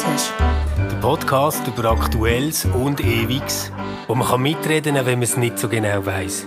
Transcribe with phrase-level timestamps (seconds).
[0.00, 0.32] Stammtisch.
[0.78, 3.70] Der Podcast über Aktuelles und Ewiges,
[4.06, 6.46] wo man kann mitreden kann, wenn man es nicht so genau weiß.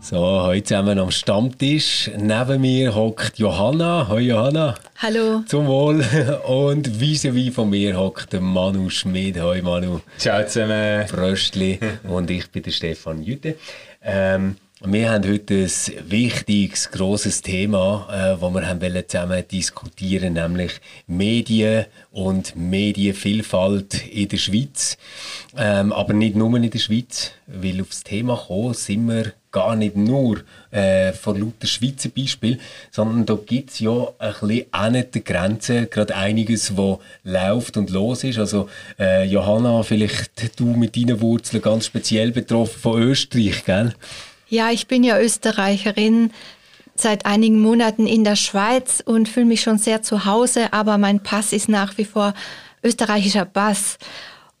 [0.00, 2.10] So, heute zusammen am Stammtisch.
[2.18, 4.06] Neben mir hockt Johanna.
[4.08, 4.74] Hallo Johanna.
[4.98, 5.44] Hallo.
[5.46, 6.04] Zum Wohl.
[6.48, 9.38] Und vis-à-vis von mir hockt Manu Schmid.
[9.38, 10.00] Hallo Manu.
[10.18, 11.06] Ciao zusammen.
[11.06, 11.78] Fröstli.
[12.08, 13.54] Und ich bin der Stefan Jütte.
[14.02, 20.80] Ähm, wir haben heute ein wichtiges, grosses Thema, äh, das wir haben zusammen diskutieren nämlich
[21.06, 24.96] Medien und Medienvielfalt in der Schweiz.
[25.54, 29.96] Ähm, aber nicht nur in der Schweiz, weil aufs Thema kommen sind wir gar nicht
[29.96, 32.58] nur äh, von lauter Schweizer Beispiel,
[32.90, 37.90] sondern da gibt es ja ein bisschen an der Grenze gerade einiges, was läuft und
[37.90, 38.38] los ist.
[38.38, 43.92] Also äh, Johanna, vielleicht du mit deinen Wurzeln ganz speziell betroffen von Österreich, gell?
[44.50, 46.32] Ja, ich bin ja Österreicherin,
[46.96, 51.22] seit einigen Monaten in der Schweiz und fühle mich schon sehr zu Hause, aber mein
[51.22, 52.34] Pass ist nach wie vor
[52.82, 53.96] österreichischer Pass.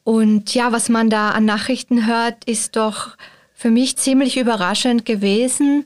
[0.04, 3.16] Und ja, was man da an Nachrichten hört, ist doch
[3.52, 5.84] für mich ziemlich überraschend gewesen.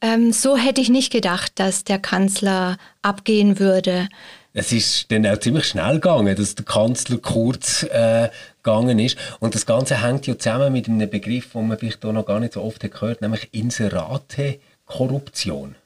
[0.00, 4.08] Ähm, so hätte ich nicht gedacht, dass der Kanzler abgehen würde.
[4.54, 8.30] Es ist dann auch ziemlich schnell gegangen, dass der Kanzler kurz äh,
[8.62, 9.18] gegangen ist.
[9.40, 12.40] Und das Ganze hängt ja zusammen mit einem Begriff, den man vielleicht auch noch gar
[12.40, 15.76] nicht so oft gehört, nämlich Inserate-Korruption.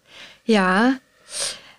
[0.46, 0.94] Ja,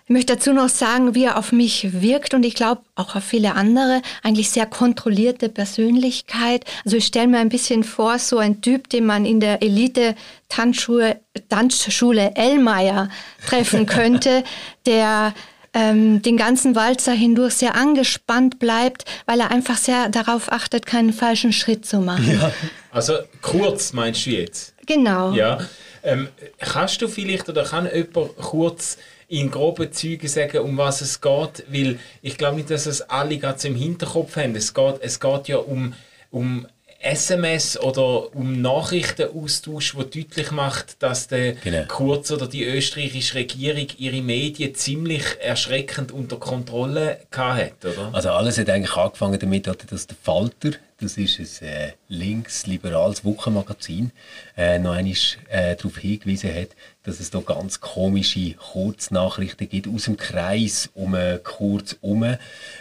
[0.06, 3.24] ich möchte dazu noch sagen, wie er auf mich wirkt und ich glaube auch auf
[3.24, 4.02] viele andere.
[4.22, 6.66] Eigentlich sehr kontrollierte Persönlichkeit.
[6.84, 11.20] Also ich stelle mir ein bisschen vor, so ein Typ, den man in der Elite-Tanzschule
[11.48, 13.08] Tanzschule Ellmeier
[13.46, 14.44] treffen könnte,
[14.84, 15.32] der
[15.74, 21.12] ähm, den ganzen Walzer hindurch sehr angespannt bleibt, weil er einfach sehr darauf achtet, keinen
[21.12, 22.38] falschen Schritt zu machen.
[22.40, 22.52] Ja.
[22.90, 24.74] Also kurz meinst du jetzt?
[24.86, 25.32] Genau.
[25.32, 25.58] Ja.
[26.04, 31.20] Ähm, kannst du vielleicht oder kann jemand kurz in groben Zügen sagen, um was es
[31.20, 34.54] geht, weil ich glaube nicht, dass es alle ganz im Hinterkopf haben.
[34.54, 35.94] Es geht, es geht ja um,
[36.30, 36.66] um
[37.04, 41.84] SMS oder um Nachrichtenaustausch, wo deutlich macht, dass der genau.
[41.86, 48.10] Kurz oder die österreichische Regierung ihre Medien ziemlich erschreckend unter Kontrolle hat, oder?
[48.12, 54.10] Also alles hat eigentlich angefangen damit, dass der Falter, das ist ein äh, links-liberales Wochenmagazin,
[54.56, 55.14] äh, noch einmal
[55.50, 56.68] äh, darauf hingewiesen hat,
[57.02, 62.36] dass es da ganz komische Kurznachrichten gibt aus dem Kreis um äh, Kurz herum,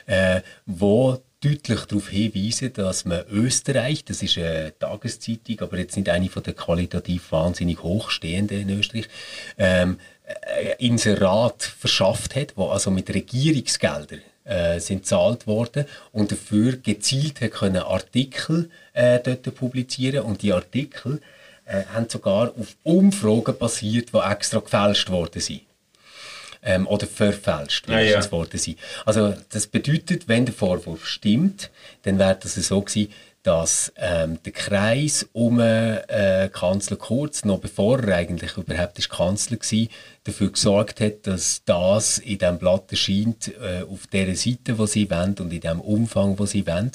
[0.06, 6.10] äh, wo deutlich darauf hinweisen, dass man Österreich, das ist eine Tageszeitung, aber jetzt nicht
[6.10, 9.10] eine von der qualitativ wahnsinnig hochstehenden in Österreich,
[9.58, 10.00] ähm,
[10.78, 17.84] Inserat verschafft hat, wo also mit Regierungsgeldern äh, sind zahlt worden und dafür gezielt können
[17.84, 21.22] Artikel äh, dort publizieren und die Artikel
[21.66, 25.62] äh, haben sogar auf Umfragen basiert, die extra gefälscht worden sind
[26.64, 28.32] ähm, oder verfälscht ja, ja.
[28.32, 28.76] worden sein.
[29.06, 31.70] Also das bedeutet, wenn der Vorwurf stimmt,
[32.04, 33.12] dann wäre das so gewesen,
[33.44, 39.58] dass ähm, der Kreis um äh, Kanzler Kurz, noch bevor er eigentlich überhaupt ist Kanzler
[39.58, 39.88] war,
[40.24, 45.10] dafür gesorgt hat, dass das in diesem Blatt erscheint, äh, auf der Seite, wo sie
[45.12, 46.92] wollen und in dem Umfang, wo sie wollen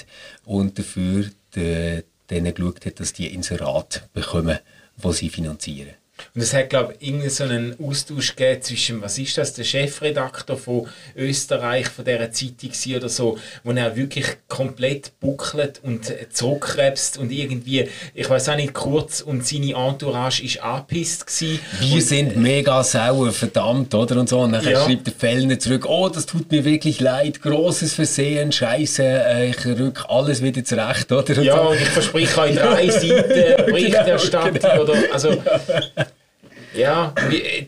[0.46, 4.58] und dafür de, denen geschaut hat, dass die Inserat bekommen,
[4.96, 5.94] wo sie finanzieren.
[6.34, 9.64] Und es hat, glaube ich, irgendeinen so einen Austausch gegeben zwischen, was ist das, der
[9.64, 17.18] Chefredakteur von Österreich, von dieser Zeitung oder so, wo er wirklich komplett buckelt und zurückkrebst
[17.18, 21.60] und irgendwie, ich weiß auch nicht, kurz und seine Entourage ist angepisst gewesen.
[21.80, 24.20] Wir und, sind mega sauer, verdammt, oder?
[24.20, 24.40] Und so.
[24.40, 24.84] Und dann ja.
[24.84, 29.64] schreibt der Fellner zurück, oh, das tut mir wirklich leid, großes Versehen, scheiße, äh, ich
[29.64, 31.36] rück alles wieder zurecht, oder?
[31.36, 31.70] Und ja, so.
[31.70, 33.28] und ich verspreche euch drei Seiten
[33.66, 34.94] Berichterstattung, genau, oder?
[35.12, 36.06] Also, ja,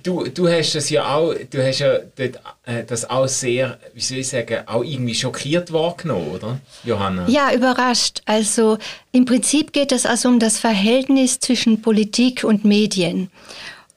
[0.02, 4.18] du, du hast das ja auch, du hast ja äh, das auch sehr, wie soll
[4.18, 7.28] ich sagen, auch irgendwie schockiert wahrgenommen, oder, Johanna?
[7.28, 8.22] Ja, überrascht.
[8.26, 8.78] Also
[9.12, 13.30] im Prinzip geht es also um das Verhältnis zwischen Politik und Medien.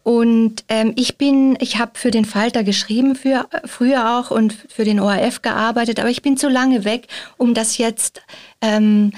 [0.04, 4.84] Und ähm, ich bin, ich habe für den Falter geschrieben, für, früher auch und für
[4.84, 7.08] den ORF gearbeitet, aber ich bin zu lange weg,
[7.38, 8.22] um das jetzt
[8.62, 9.14] ähm,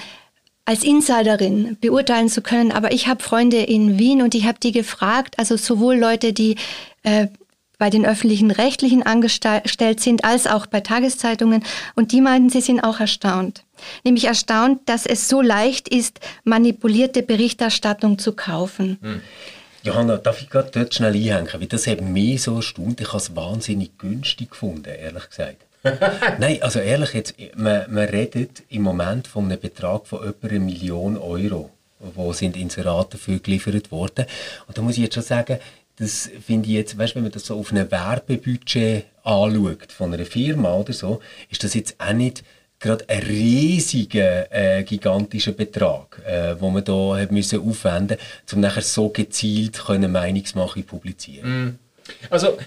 [0.66, 4.72] als Insiderin beurteilen zu können, aber ich habe Freunde in Wien und ich habe die
[4.72, 6.56] gefragt, also sowohl Leute, die
[7.04, 7.28] äh,
[7.78, 11.62] bei den öffentlichen Rechtlichen angestellt sind, als auch bei Tageszeitungen.
[11.94, 13.64] Und die meinten, sie sind auch erstaunt.
[14.02, 18.98] Nämlich erstaunt, dass es so leicht ist, manipulierte Berichterstattung zu kaufen.
[19.02, 19.20] Hm.
[19.82, 21.48] Johanna, darf ich gerade dort schnell einhängen?
[21.52, 23.00] Weil das hat mich so erstaunt.
[23.00, 25.65] Ich habe es wahnsinnig günstig gefunden, ehrlich gesagt.
[26.38, 30.60] Nein, also ehrlich jetzt, man, man redet im Moment von einem Betrag von etwa einer
[30.60, 31.70] Million Euro
[32.14, 34.26] wo sind Inserate dafür geliefert worden.
[34.66, 35.58] Und da muss ich jetzt schon sagen,
[35.98, 40.26] das finde ich jetzt, weißt, wenn man das so auf einem Werbebudget anschaut von einer
[40.26, 42.44] Firma oder so, ist das jetzt auch nicht
[42.78, 48.18] gerade ein riesiger, äh, gigantischer Betrag, äh, wo man da hat müssen aufwenden,
[48.52, 51.64] um nachher so gezielt können Meinungsmache publizieren.
[51.64, 51.78] Mm.
[52.28, 52.58] Also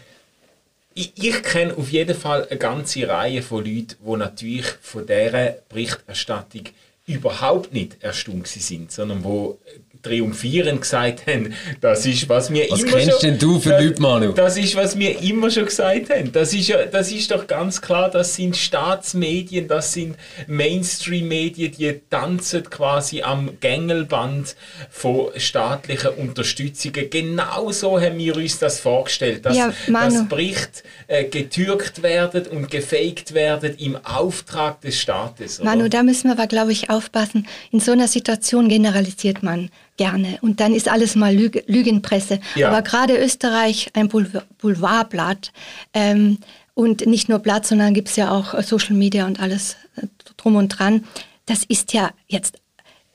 [0.99, 5.55] ich, ich kenne auf jeden Fall eine ganze Reihe von Leuten, die natürlich von dieser
[5.69, 6.63] Berichterstattung
[7.05, 9.59] überhaupt nicht erstaunt sind, sondern wo
[10.01, 13.29] triumphierend gesagt haben, das ist, was wir was immer kennst schon...
[13.29, 14.31] denn du für das, Leute, Manu?
[14.31, 16.31] Das ist, was wir immer schon gesagt haben.
[16.31, 20.15] Das ist, ja, das ist doch ganz klar, das sind Staatsmedien, das sind
[20.47, 24.55] Mainstream-Medien, die tanzen quasi am Gängelband
[24.89, 27.09] von staatlichen Unterstützungen.
[27.09, 30.27] Genauso haben wir uns das vorgestellt, dass, Ja, dass.
[30.29, 35.59] Berichte äh, getürkt werden und gefaked werden im Auftrag des Staates.
[35.59, 35.69] oder?
[35.69, 37.47] Manu, da müssen wir aber, glaube ich, aufpassen.
[37.71, 39.69] In so einer Situation generalisiert man
[39.99, 40.39] gerne.
[40.41, 42.39] Und dann ist alles mal Lüge, Lügenpresse.
[42.55, 42.69] Ja.
[42.69, 45.51] Aber gerade Österreich, ein Boulevard- Boulevardblatt,
[45.93, 46.39] ähm,
[46.73, 50.07] und nicht nur Blatt, sondern gibt es ja auch äh, Social Media und alles äh,
[50.37, 51.03] drum und dran.
[51.45, 52.57] Das ist ja jetzt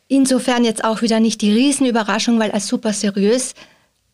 [0.06, 3.54] insofern jetzt auch wieder nicht die Riesenüberraschung, weil als super seriös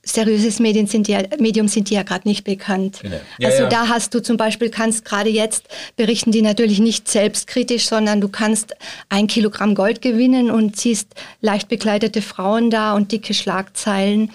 [0.02, 3.00] seriöses Medien sind ja, Medium sind die ja gerade nicht bekannt.
[3.02, 3.20] Genau.
[3.38, 3.69] Ja, also ja.
[3.69, 5.64] da hast du zum Beispiel, kannst gerade jetzt
[5.97, 8.75] berichten die natürlich nicht selbstkritisch, sondern du kannst
[9.08, 11.08] ein Kilogramm Gold gewinnen und siehst
[11.43, 14.31] leicht bekleidete Frauen da und dicke Schlagzeilen.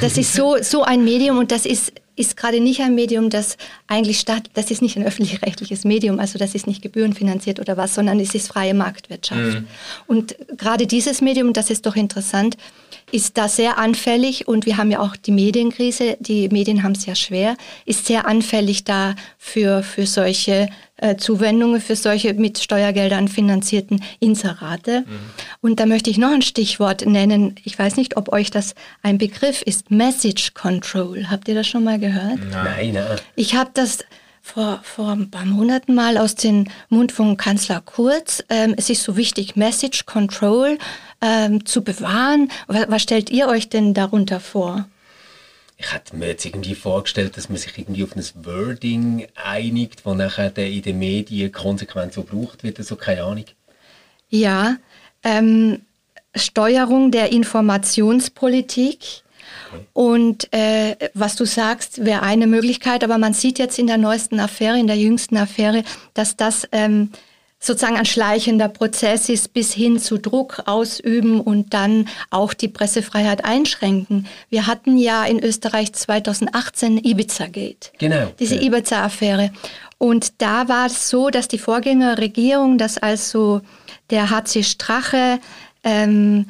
[0.00, 3.56] Das ist so, so ein Medium und das ist, ist gerade nicht ein Medium, das
[3.86, 7.94] eigentlich statt, das ist nicht ein öffentlich-rechtliches Medium, also das ist nicht gebührenfinanziert oder was,
[7.94, 9.62] sondern es ist freie Marktwirtschaft.
[10.06, 12.56] Und gerade dieses Medium, das ist doch interessant,
[13.12, 17.06] ist da sehr anfällig und wir haben ja auch die Medienkrise, die Medien haben es
[17.06, 23.28] ja schwer, ist sehr anfällig da für, für solche äh, Zuwendungen, für solche mit Steuergeldern
[23.28, 25.04] finanzierten Inserate.
[25.60, 27.54] Und da möchte ich noch ein Stichwort nennen.
[27.64, 29.90] Ich weiß nicht, ob euch das ein Begriff ist.
[29.90, 31.30] Message Control.
[31.30, 32.38] Habt ihr das schon mal gehört?
[32.50, 33.18] Nein, nein.
[33.34, 34.00] Ich habe das
[34.42, 38.42] vor, vor ein paar Monaten mal aus dem Mund von Kanzler Kurz.
[38.48, 40.78] Ähm, es ist so wichtig, Message Control
[41.20, 42.50] ähm, zu bewahren.
[42.66, 44.86] Was, was stellt ihr euch denn darunter vor?
[45.76, 50.14] Ich hätte mir jetzt irgendwie vorgestellt, dass man sich irgendwie auf ein Wording einigt, das
[50.14, 53.46] nachher in den Medien konsequent so gebraucht wird, also keine Ahnung.
[54.28, 54.76] Ja,
[55.24, 55.80] ähm,
[56.34, 59.22] Steuerung der Informationspolitik.
[59.92, 64.38] Und äh, was du sagst, wäre eine Möglichkeit, aber man sieht jetzt in der neuesten
[64.40, 65.82] Affäre, in der jüngsten Affäre,
[66.14, 67.10] dass das ähm,
[67.60, 73.44] sozusagen ein schleichender Prozess ist, bis hin zu Druck ausüben und dann auch die Pressefreiheit
[73.44, 74.26] einschränken.
[74.48, 77.92] Wir hatten ja in Österreich 2018 Ibiza-Gate.
[77.98, 78.32] Genau.
[78.38, 78.78] Diese genau.
[78.78, 79.50] Ibiza-Affäre.
[79.98, 83.60] Und da war es so, dass die Vorgängerregierung, dass also
[84.08, 85.38] der HC Strache,
[85.84, 86.46] ähm,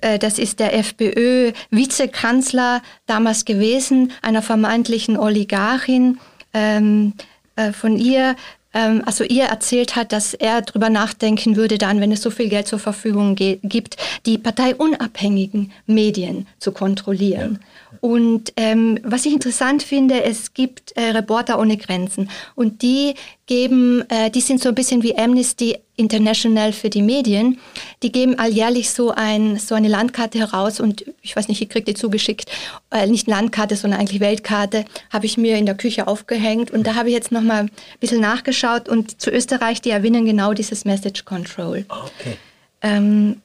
[0.00, 6.18] äh, das ist der FPÖ-Vizekanzler damals gewesen, einer vermeintlichen Oligarchin,
[6.54, 7.12] ähm,
[7.56, 8.36] äh, von ihr,
[8.74, 12.48] ähm, also ihr erzählt hat, dass er darüber nachdenken würde, dann, wenn es so viel
[12.48, 17.60] Geld zur Verfügung gibt, die parteiunabhängigen Medien zu kontrollieren.
[18.00, 23.14] Und ähm, was ich interessant finde, es gibt äh, Reporter ohne Grenzen und die
[23.46, 27.58] geben, äh, die sind so ein bisschen wie Amnesty International für die Medien.
[28.02, 31.86] Die geben alljährlich so, ein, so eine Landkarte heraus und ich weiß nicht, ich kriege
[31.86, 32.50] die zugeschickt,
[32.90, 36.94] äh, nicht Landkarte, sondern eigentlich Weltkarte, habe ich mir in der Küche aufgehängt und da
[36.94, 41.24] habe ich jetzt nochmal ein bisschen nachgeschaut und zu Österreich, die erwähnen genau dieses Message
[41.24, 41.84] Control.
[41.88, 42.36] Okay.
[42.80, 43.40] Ähm,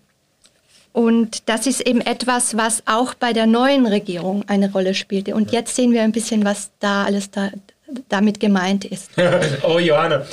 [0.93, 5.35] und das ist eben etwas, was auch bei der neuen Regierung eine Rolle spielte.
[5.35, 7.49] Und jetzt sehen wir ein bisschen, was da alles da,
[8.09, 9.11] damit gemeint ist.
[9.63, 10.25] oh Johanna,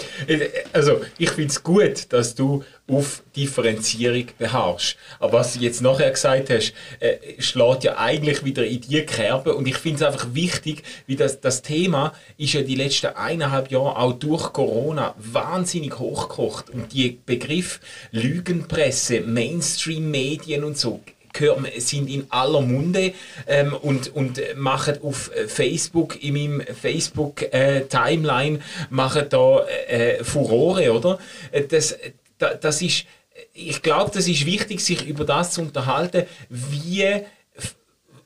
[0.72, 4.96] also ich finde es gut, dass du auf Differenzierung beharrst.
[5.18, 9.54] Aber was du jetzt nachher gesagt hast, äh, schlägt ja eigentlich wieder in die Kerbe.
[9.54, 13.70] Und ich finde es einfach wichtig, wie das, das Thema ist ja die letzten eineinhalb
[13.70, 16.70] Jahre auch durch Corona wahnsinnig hochgekocht.
[16.70, 21.00] Und die Begriff Lügenpresse, Mainstream-Medien und so
[21.32, 23.12] gehören, sind in aller Munde
[23.46, 28.60] ähm, und, und machen auf äh, Facebook, in meinem Facebook-Timeline,
[28.90, 31.18] machen da äh, Furore, oder?
[31.52, 31.96] Äh, Das,
[32.38, 33.04] da, das ist,
[33.54, 37.04] ich glaube, das ist wichtig, sich über das zu unterhalten, wie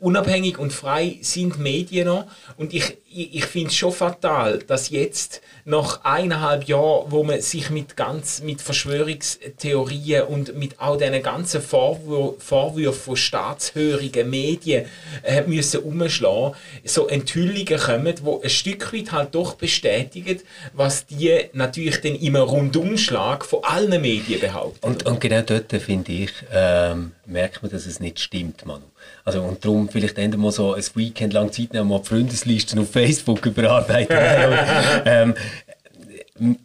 [0.05, 2.27] unabhängig und frei sind Medien noch.
[2.59, 7.41] Und ich, ich, ich finde es schon fatal, dass jetzt nach eineinhalb Jahren, wo man
[7.41, 14.85] sich mit ganz mit Verschwörungstheorien und mit all diesen ganzen Vorwür Vorwürfen von staatshörigen Medien
[15.23, 20.41] äh, müssen umschlagen, so Enthüllungen kommen, wo ein Stück weit halt doch bestätigen,
[20.75, 24.87] was die natürlich dann immer Rundumschlag von allen Medien behaupten.
[24.87, 28.85] Und, und genau dort finde ich, ähm, merkt man, dass es nicht stimmt, Manu.
[29.25, 32.79] Also, und darum vielleicht endlich mal so ein Weekend lang Zeit nehmen, mal die Freundeslisten
[32.79, 34.17] auf Facebook überarbeiten.
[35.07, 35.35] ähm,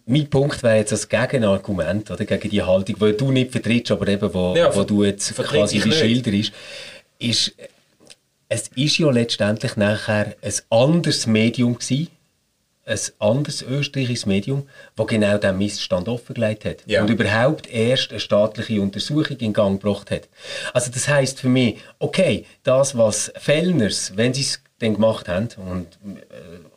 [0.05, 4.07] mein Punkt wäre jetzt das Gegenargument oder, gegen die Haltung, die du nicht vertrittst, aber
[4.07, 6.51] eben, wo, ja, wo du jetzt quasi schilderst,
[7.19, 7.53] ist,
[8.49, 12.07] es ist ja letztendlich nachher ein anderes Medium gewesen,
[12.89, 17.01] ein anderes österreichisches Medium, das genau diesen Missstand offengelegt hat ja.
[17.01, 20.27] und überhaupt erst eine staatliche Untersuchung in Gang gebracht hat.
[20.73, 25.49] Also das heißt für mich, okay, das, was Fellners, wenn sie es dann gemacht haben,
[25.57, 26.69] und äh,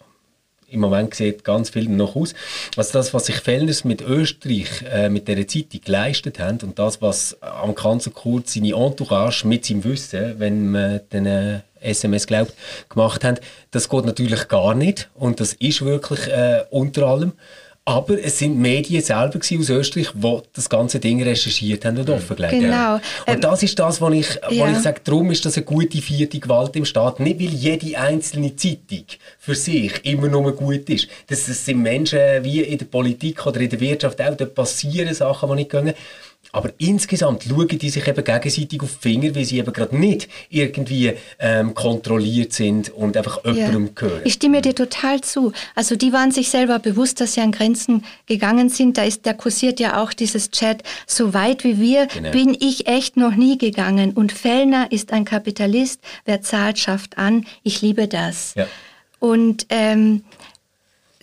[0.73, 2.35] im Moment sieht ganz viel noch aus.
[2.76, 7.02] Also das, was sich Fellners mit Österreich, äh, mit dieser Zeitung geleistet haben und das,
[7.02, 12.53] was am Kanzler Kurz seine Entourage mit seinem Wissen, wenn man den äh, SMS glaubt,
[12.89, 13.39] gemacht haben,
[13.71, 17.33] das geht natürlich gar nicht und das ist wirklich äh, unter allem.
[17.85, 22.15] Aber es sind Medien selber aus Österreich, die das ganze Ding recherchiert haben und mhm.
[22.15, 22.77] offengelegt genau.
[22.77, 23.03] haben.
[23.27, 24.71] Und ähm, das ist das, was ich, ja.
[24.71, 27.19] ich sage, darum ist das eine gute vierte Gewalt im Staat.
[27.19, 29.05] Nicht, weil jede einzelne Zeitung
[29.37, 31.09] für sich immer nur gut ist.
[31.27, 35.12] Das, das sind Menschen wie in der Politik oder in der Wirtschaft auch, da passieren
[35.12, 35.93] Sachen, die nicht gehen.
[36.55, 40.29] Aber insgesamt schauen die sich eben gegenseitig auf die Finger, weil sie eben gerade nicht
[40.51, 43.93] irgendwie ähm, kontrolliert sind und einfach jemandem ja.
[43.95, 44.21] gehören.
[44.25, 45.53] Ich stimme dir total zu.
[45.75, 48.99] Also die waren sich selber bewusst, dass sie an Grenzen gegangen sind.
[48.99, 52.31] Da, ist, da kursiert ja auch dieses Chat, so weit wie wir genau.
[52.33, 54.13] bin ich echt noch nie gegangen.
[54.13, 57.47] Und Fellner ist ein Kapitalist, wer zahlt, schafft an.
[57.63, 58.55] Ich liebe das.
[58.57, 58.67] Ja.
[59.21, 60.23] Und ähm,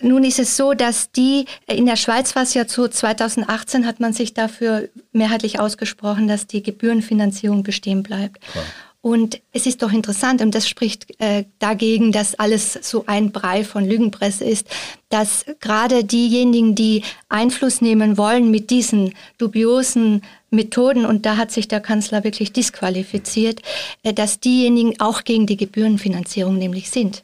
[0.02, 4.00] nun ist es so, dass die, in der Schweiz war es ja so, 2018 hat
[4.00, 8.40] man sich dafür mehrheitlich ausgesprochen, dass die Gebührenfinanzierung bestehen bleibt.
[8.40, 8.64] Klar.
[9.02, 13.64] Und es ist doch interessant, und das spricht äh, dagegen, dass alles so ein Brei
[13.64, 14.66] von Lügenpresse ist,
[15.08, 21.66] dass gerade diejenigen, die Einfluss nehmen wollen mit diesen dubiosen Methoden, und da hat sich
[21.66, 23.62] der Kanzler wirklich disqualifiziert,
[24.02, 27.22] äh, dass diejenigen auch gegen die Gebührenfinanzierung nämlich sind.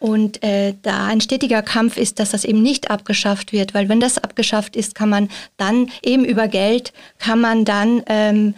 [0.00, 4.00] Und äh, da ein stetiger Kampf ist, dass das eben nicht abgeschafft wird, weil wenn
[4.00, 5.28] das abgeschafft ist, kann man
[5.58, 8.54] dann eben über Geld, kann man dann ähm,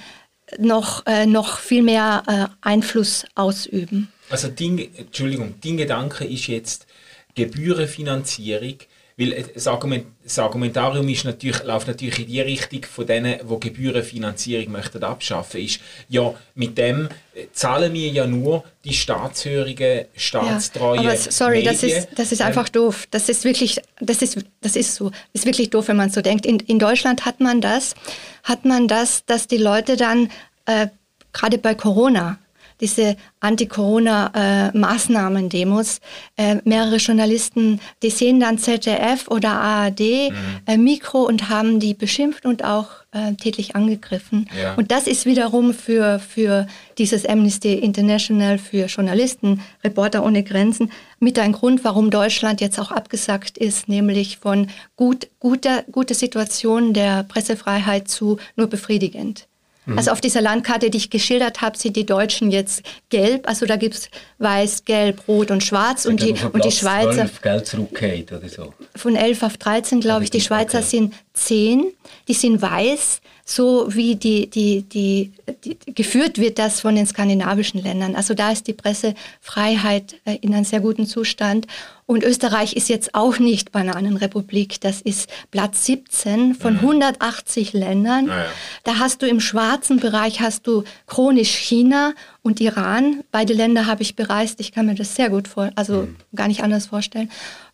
[0.59, 4.09] noch, äh, noch viel mehr äh, Einfluss ausüben.
[4.31, 6.87] Also, dein, Entschuldigung, dein Gedanke ist jetzt
[7.35, 8.77] Gebührenfinanzierung
[9.17, 13.61] weil das, Argument, das Argumentarium ist natürlich, läuft natürlich in die Richtung von denen, die
[13.61, 21.03] Gebührenfinanzierung möchten abschaffen ist, ja, mit dem äh, zahlen wir ja nur die staatshörigen, staatstreuen
[21.03, 21.73] ja, sorry, Medien.
[21.73, 23.07] das ist, das ist ähm, einfach doof.
[23.11, 26.47] Das ist wirklich, das ist, das ist so, ist wirklich doof, wenn man so denkt.
[26.47, 27.95] In, in Deutschland hat man das,
[28.43, 30.31] hat man das, dass die Leute dann,
[30.67, 30.89] äh,
[31.33, 32.39] gerade bei Corona,
[32.81, 36.01] diese Anti-Corona-Maßnahmen-Demos.
[36.37, 40.35] Äh, mehrere Journalisten, die sehen dann ZDF oder ARD mhm.
[40.67, 44.49] äh, Mikro und haben die beschimpft und auch äh, tätlich angegriffen.
[44.59, 44.75] Ja.
[44.75, 46.67] Und das ist wiederum für, für
[46.99, 52.91] dieses Amnesty International, für Journalisten, Reporter ohne Grenzen, mit ein Grund, warum Deutschland jetzt auch
[52.91, 59.47] abgesagt ist, nämlich von gut, guter, guter Situation der Pressefreiheit zu nur befriedigend.
[59.87, 59.99] Mhm.
[59.99, 63.49] Also auf dieser Landkarte, die ich geschildert habe, sind die Deutschen jetzt gelb.
[63.49, 66.07] Also da gibt es weiß, gelb, rot und schwarz.
[66.07, 67.27] Und die, und die Schweizer.
[67.27, 68.75] 12 Geld zurückgeht oder so.
[68.95, 70.31] Von 11 auf 13, glaube ich.
[70.31, 70.89] Die Schweizer okay.
[70.89, 71.93] sind 10.
[72.29, 75.33] Die sind weiß so wie die, die, die,
[75.65, 78.15] die, geführt wird das von den skandinavischen Ländern.
[78.15, 81.67] Also da ist die Pressefreiheit äh, in einem sehr guten Zustand.
[82.13, 84.83] Und Österreich ist jetzt auch nicht Bananenrepublik.
[84.83, 87.81] Das ist Platz 17 von 180 mhm.
[87.81, 88.31] Ländern.
[88.31, 88.47] Ah, ja.
[88.85, 93.25] Da hast du im schwarzen Bereich hast du chronisch China und Iran.
[93.31, 94.61] Beide Länder habe ich bereist.
[94.61, 96.17] Ich kann mir das sehr gut vor, also mhm.
[96.35, 97.31] gar nicht anders vorstellen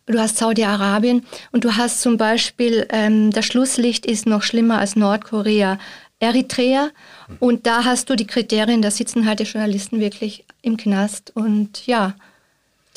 [0.06, 4.96] du hast Saudi-Arabien und du hast zum Beispiel, ähm, das Schlusslicht ist noch schlimmer als
[4.96, 5.78] Nordkorea,
[6.18, 6.88] Eritrea.
[7.40, 11.30] Und da hast du die Kriterien, da sitzen halt die Journalisten wirklich im Knast.
[11.34, 12.14] Und ja,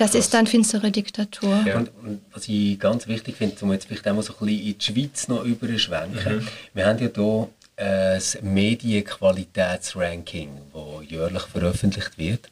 [0.02, 1.64] das ist dann finstere Diktatur.
[1.66, 4.48] Ja, und, und, was ich ganz wichtig finde, um jetzt vielleicht auch mal so ein
[4.48, 6.38] bisschen in die Schweiz noch überschwenken.
[6.38, 6.48] Mhm.
[6.74, 12.50] Wir haben ja hier das Medienqualitätsranking, das jährlich veröffentlicht wird.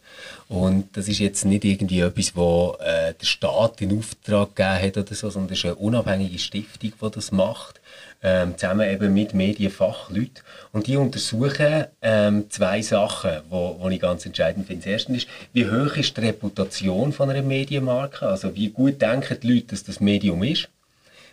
[0.47, 4.97] Und das ist jetzt nicht irgendwie etwas, wo äh, der Staat in Auftrag gegeben hat
[4.97, 7.79] oder so, sondern es ist eine unabhängige Stiftung, die das macht,
[8.21, 10.43] ähm, zusammen eben mit Medienfachleuten.
[10.71, 14.83] Und die untersuchen ähm, zwei Sachen, die wo, wo ich ganz entscheidend finde.
[14.83, 18.27] Das erste ist, wie hoch ist die Reputation von einer Medienmarke?
[18.27, 20.69] Also wie gut denken die Leute, dass das Medium ist?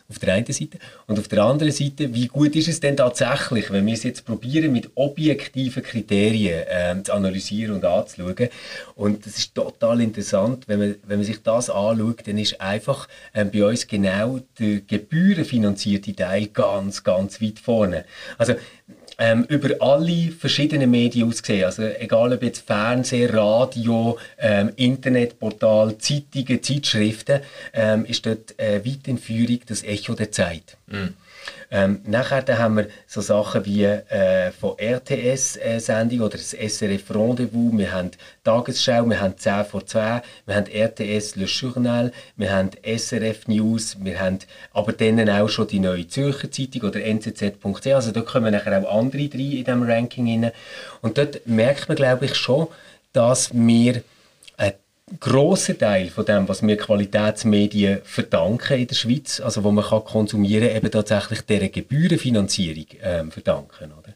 [0.09, 0.79] Auf der einen Seite.
[1.07, 4.25] Und auf der anderen Seite, wie gut ist es denn tatsächlich, wenn wir es jetzt
[4.25, 8.49] probieren, mit objektiven Kriterien äh, zu analysieren und anzuschauen.
[8.95, 13.09] Und das ist total interessant, wenn man, wenn man sich das anschaut, dann ist einfach
[13.33, 18.05] äh, bei uns genau der gebührenfinanzierte Teil ganz, ganz weit vorne.
[18.39, 18.55] Also
[19.19, 21.65] ähm, über alle verschiedenen Medien ausgesehen.
[21.65, 27.41] Also egal ob jetzt Fernsehen, Radio, ähm, Internetportal, Zeitungen, Zeitschriften,
[27.73, 30.77] ähm, ist dort äh, weit in Führung das Echo der Zeit.
[30.87, 31.15] Mhm.
[31.71, 37.11] Ähm, nachher dann haben wir so Sachen wie äh, von RTS-Sendung äh, oder das SRF
[37.11, 38.11] Rendezvous, wir haben
[38.45, 43.97] Tagesschau, wir haben 10 vor 2, wir haben RTS Le Journal, wir haben SRF News,
[44.01, 44.39] wir haben
[44.73, 48.99] aber dann auch schon die Neue Zürcher Zeitung oder nzz.ch, also da kommen nachher auch
[48.99, 50.53] andere rein in diesem Ranking rein.
[51.03, 52.69] Und dort merkt man, glaube ich, schon,
[53.13, 54.03] dass wir
[55.21, 60.05] großer Teil von dem, was wir Qualitätsmedien verdanken in der Schweiz, also wo man kann
[60.05, 64.15] konsumieren, eben tatsächlich der Gebührenfinanzierung ähm, verdanken, oder?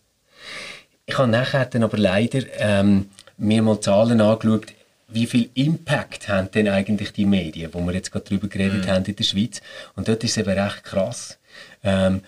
[1.07, 4.67] Ich habe nachher dann aber leider ähm, mir mal Zahlen angeschaut,
[5.09, 8.91] wie viel Impact haben denn eigentlich die Medien, wo wir jetzt gerade darüber geredet mhm.
[8.91, 9.61] haben in der Schweiz.
[9.97, 11.39] Und dort ist es eben recht krass.
[11.83, 12.23] Ähm,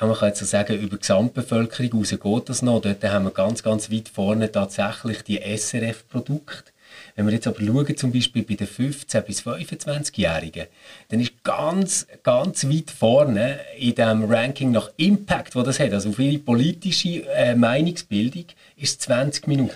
[0.00, 2.80] man kann jetzt so sagen, über die Gesamtbevölkerung raus geht das noch.
[2.80, 6.72] Dort haben wir ganz, ganz weit vorne tatsächlich die SRF-Produkte.
[7.16, 10.66] Wenn wir jetzt aber schauen, zum Beispiel bei den 15- bis 25-Jährigen,
[11.08, 16.10] dann ist ganz, ganz weit vorne in dem Ranking nach Impact, wo das hat, also
[16.10, 18.44] auf ihre politische äh, Meinungsbildung,
[18.78, 19.74] ist 20 Minuten.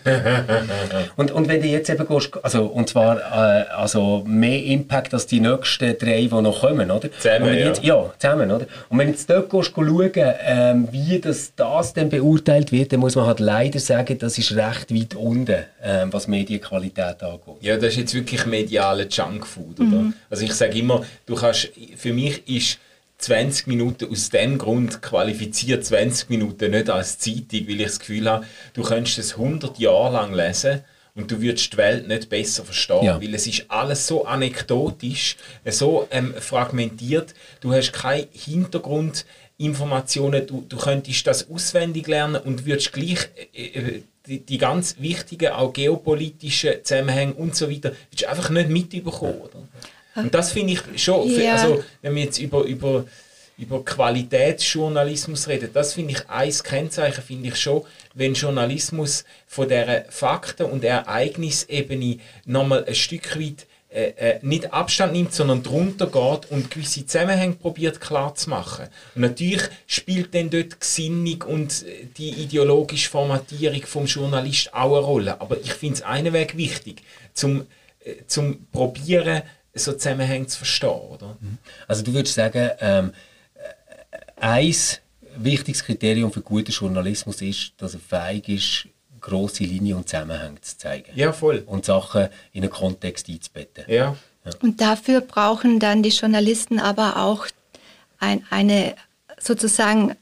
[1.16, 5.26] und, und wenn du jetzt eben gehst, also, und zwar äh, also mehr Impact als
[5.26, 7.10] die nächsten drei, die noch kommen, oder?
[7.12, 7.96] Zusammen, jetzt, ja.
[7.96, 8.12] ja.
[8.18, 8.66] zusammen, oder?
[8.90, 13.00] Und wenn du jetzt dort gehst, schauen, ähm, wie das, das dann beurteilt wird, dann
[13.00, 17.56] muss man halt leider sagen, das ist recht weit unten, ähm, was Medienqualität angeht.
[17.62, 19.88] Ja, das ist jetzt wirklich mediale Junkfood, oder?
[19.88, 20.14] Mhm.
[20.28, 22.78] Also ich sage immer, du kannst, für mich ist
[23.20, 28.30] 20 Minuten aus dem Grund qualifiziert 20 Minuten nicht als Zeitung, weil ich das Gefühl
[28.30, 30.84] habe, du könntest es 100 Jahre lang lesen
[31.14, 33.20] und du würdest die Welt nicht besser verstehen, ja.
[33.20, 35.36] weil es ist alles so anekdotisch,
[35.66, 42.92] so ähm, fragmentiert, du hast keine Hintergrundinformationen, du, du könntest das auswendig lernen und würdest
[42.92, 48.50] gleich äh, äh die, die ganz wichtigen, auch geopolitischen Zusammenhänge und so weiter, würdest einfach
[48.50, 49.40] nicht mitbekommen.
[49.40, 49.62] Oder?
[50.14, 51.52] Und das finde ich schon, ja.
[51.52, 53.04] also wenn wir jetzt über, über,
[53.56, 57.82] über Qualitätsjournalismus reden, das finde ich ein Kennzeichen, finde ich schon,
[58.14, 65.14] wenn Journalismus von der Fakten- und Ereignisebene nochmal ein Stück weit äh, äh, nicht Abstand
[65.14, 68.86] nimmt, sondern drunter geht und gewisse Zusammenhänge probiert klar zu machen.
[69.16, 74.96] Und natürlich spielt dann dort die Gesinnung und äh, die ideologische Formatierung vom Journalist auch
[74.96, 75.40] eine Rolle.
[75.40, 77.02] Aber ich finde es einen Weg wichtig,
[77.34, 77.66] zum,
[78.04, 79.42] äh, zum probieren,
[79.74, 81.36] so Zusammenhänge zu verstehen, oder?
[81.86, 83.12] Also du würdest sagen, ähm,
[84.36, 84.74] ein
[85.36, 88.88] wichtiges Kriterium für guten Journalismus ist, dass er fähig ist,
[89.20, 91.10] große Linien und Zusammenhänge zu zeigen.
[91.14, 91.62] Ja, voll.
[91.66, 93.84] Und Sachen in einen Kontext einzubetten.
[93.86, 94.16] Ja.
[94.44, 94.52] ja.
[94.62, 97.46] Und dafür brauchen dann die Journalisten aber auch
[98.18, 98.94] ein, eine
[99.38, 100.16] sozusagen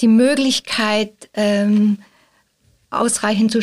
[0.00, 1.98] die Möglichkeit, ähm,
[3.00, 3.58] ausreichend zu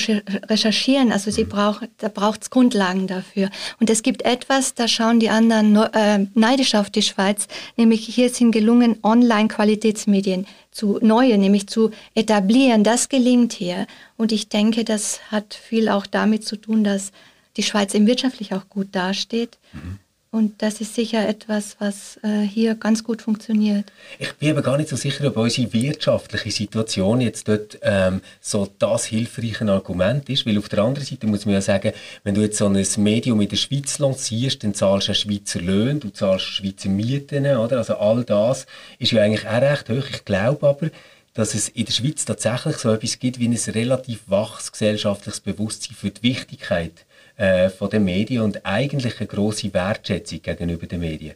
[0.50, 1.12] recherchieren.
[1.12, 3.50] Also sie braucht, da braucht es Grundlagen dafür.
[3.80, 8.30] Und es gibt etwas, da schauen die anderen äh, neidisch auf die Schweiz, nämlich hier
[8.30, 12.84] sind gelungen, Online-Qualitätsmedien zu neue, nämlich zu etablieren.
[12.84, 13.88] Das gelingt hier.
[14.18, 17.12] Und ich denke, das hat viel auch damit zu tun, dass
[17.58, 19.58] die Schweiz eben wirtschaftlich auch gut dasteht.
[19.74, 20.00] Mhm.
[20.34, 23.92] Und das ist sicher etwas, was äh, hier ganz gut funktioniert.
[24.18, 28.70] Ich bin aber gar nicht so sicher, ob unsere wirtschaftliche Situation jetzt dort ähm, so
[28.80, 31.92] das hilfreiche Argument ist, weil auf der anderen Seite muss man ja sagen,
[32.24, 36.00] wenn du jetzt so ein Medium in der Schweiz lancierst, dann zahlst du Schweizer Löhne,
[36.00, 37.80] du zahlst Schweizer Mieten, oder?
[37.80, 38.68] Also all das
[39.00, 40.06] ist ja eigentlich auch recht hoch.
[40.10, 40.92] Ich glaube aber,
[41.34, 45.94] dass es in der Schweiz tatsächlich so etwas gibt wie ein relativ waches gesellschaftliches Bewusstsein
[45.94, 47.06] für die Wichtigkeit
[47.42, 51.34] äh, von den Medien und eigentlich eine große Wertschätzung gegenüber den Medien.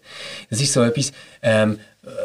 [0.52, 1.80] Das ist so etwas, ähm,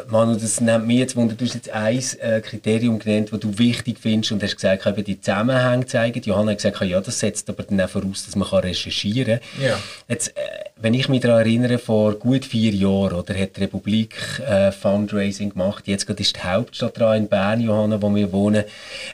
[0.07, 3.57] Manu, das nimmt mich jetzt wunder, du hast jetzt ein äh, Kriterium genannt, das du
[3.57, 6.21] wichtig findest und hast gesagt, eben die Zusammenhänge zeigen.
[6.21, 9.63] Johanna hat gesagt, ja, das setzt aber dann auch voraus, dass man recherchieren kann.
[9.63, 9.79] Ja.
[10.07, 10.41] Jetzt, äh,
[10.81, 15.51] wenn ich mich daran erinnere, vor gut vier Jahren, oder, hat die Republik äh, Fundraising
[15.51, 15.87] gemacht.
[15.87, 18.63] Jetzt gerade ist die Hauptstadt dran in Bern, Johanna, wo wir wohnen.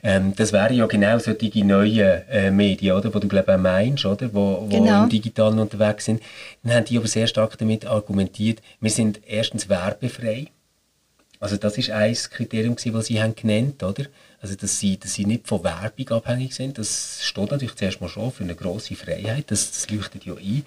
[0.04, 4.06] Ähm, das wären ja genau solche neuen äh, Medien, oder, wo du glaube auch meinst,
[4.06, 5.04] oder, wo, wo genau.
[5.04, 6.22] im Digitalen unterwegs sind.
[6.64, 10.48] Dann haben die aber sehr stark damit argumentiert, wir sind erstens werbefrei.
[11.40, 14.06] Also das ist ein Kriterium, das sie haben genannt oder?
[14.40, 16.78] Also, dass sie, dass sie nicht von Werbung abhängig sind.
[16.78, 19.46] Das steht natürlich zuerst mal schon für eine grosse Freiheit.
[19.48, 20.64] Das, das leuchtet ja ein.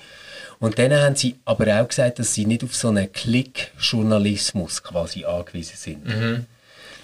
[0.59, 5.25] Und dann haben sie aber auch gesagt, dass sie nicht auf so einen Klick-Journalismus quasi
[5.25, 6.05] angewiesen sind.
[6.05, 6.47] Mhm.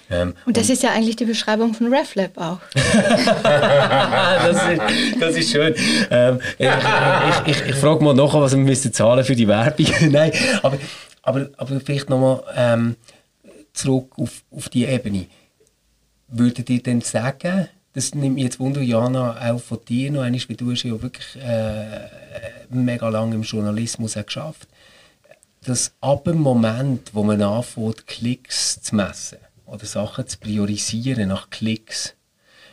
[0.09, 2.59] Ähm, und das und ist ja eigentlich die Beschreibung von RefLab auch.
[2.73, 4.81] das, ist,
[5.19, 5.73] das, ist, schön.
[6.09, 9.87] Ähm, ich, ich, ich, ich frage mal nachher, was wir müssen zahlen für die Werbung.
[10.11, 10.31] Nein,
[10.63, 10.77] aber,
[11.21, 12.95] aber, aber vielleicht nochmal ähm,
[13.77, 15.27] zurück auf, auf die Ebene.
[16.27, 20.41] Würdet ihr denn sagen, das nimmt mich jetzt Wunder, Jana, auch von dir noch einmal,
[20.47, 22.09] weil du hast ja wirklich äh,
[22.69, 24.67] mega lange im Journalismus geschafft,
[25.63, 31.49] dass ab dem Moment, wo man anfängt, Klicks zu messen, oder Sachen zu priorisieren nach
[31.49, 32.13] Klicks,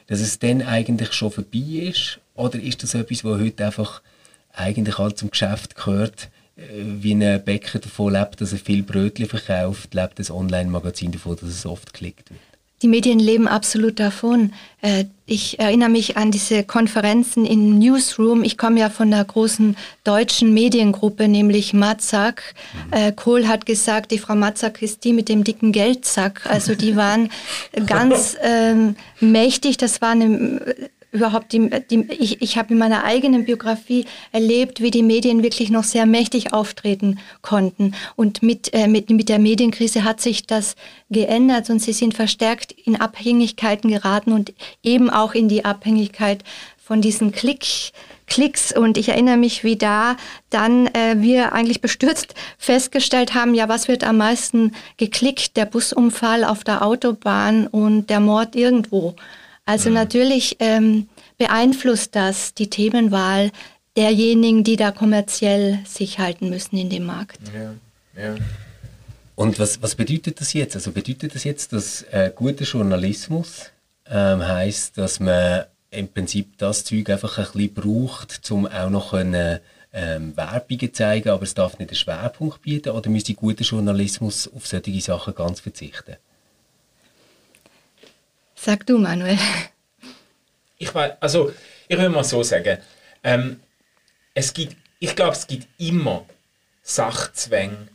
[0.06, 2.20] dass es dann eigentlich schon vorbei ist?
[2.34, 4.02] Oder ist das etwas, was heute einfach
[4.52, 9.94] eigentlich halt zum Geschäft gehört, wie ein Bäcker davon lebt, dass er viel Brötchen verkauft,
[9.94, 12.40] lebt das Online-Magazin davon, dass es oft geklickt wird?
[12.82, 14.52] Die Medien leben absolut davon.
[14.82, 18.44] Äh, ich erinnere mich an diese Konferenzen im Newsroom.
[18.44, 22.42] Ich komme ja von einer großen deutschen Mediengruppe, nämlich Matzak.
[22.88, 22.92] Mhm.
[22.92, 26.42] Äh, Kohl hat gesagt, die Frau Matzak ist die mit dem dicken Geldsack.
[26.46, 27.30] Also die waren
[27.86, 29.78] ganz ähm, mächtig.
[29.78, 30.60] Das war eine
[31.14, 35.70] überhaupt die, die ich, ich habe in meiner eigenen Biografie erlebt, wie die Medien wirklich
[35.70, 37.94] noch sehr mächtig auftreten konnten.
[38.16, 40.74] Und mit, äh, mit, mit der Medienkrise hat sich das
[41.10, 46.42] geändert und sie sind verstärkt in Abhängigkeiten geraten und eben auch in die Abhängigkeit
[46.84, 47.92] von diesen Klick,
[48.26, 48.72] Klicks.
[48.76, 50.16] Und ich erinnere mich, wie da
[50.50, 55.56] dann äh, wir eigentlich bestürzt festgestellt haben, ja, was wird am meisten geklickt?
[55.56, 59.14] Der Busunfall auf der Autobahn und der Mord irgendwo.
[59.66, 59.94] Also mhm.
[59.94, 63.50] natürlich ähm, beeinflusst das die Themenwahl
[63.96, 67.38] derjenigen, die da kommerziell sich halten müssen in dem Markt.
[67.54, 68.34] Ja, ja.
[69.36, 70.76] Und was, was bedeutet das jetzt?
[70.76, 73.70] Also bedeutet das jetzt, dass äh, guter Journalismus
[74.08, 79.10] ähm, heißt, dass man im Prinzip das Zeug einfach ein bisschen braucht, um auch noch
[79.10, 79.60] können,
[79.92, 82.90] ähm, Werbungen zeigen, aber es darf nicht einen Schwerpunkt bieten?
[82.90, 86.16] Oder müsste guter Journalismus auf solche Sachen ganz verzichten?
[88.54, 89.38] Sag du, Manuel.
[90.78, 91.52] Ich weiß, also
[91.88, 92.78] ich will mal so sagen,
[93.22, 93.60] ähm,
[94.34, 96.24] es gibt, ich glaube, es gibt immer
[96.82, 97.88] Sachzwänge,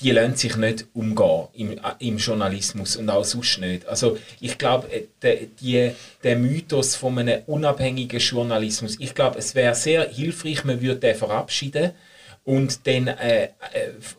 [0.00, 3.86] die lassen sich nicht umgehen im, im Journalismus und auch sonst nicht.
[3.86, 9.54] Also ich glaube, äh, der, die, der Mythos von einem unabhängigen Journalismus, ich glaube, es
[9.54, 11.92] wäre sehr hilfreich, man würde den verabschieden
[12.44, 13.50] und dann äh, äh,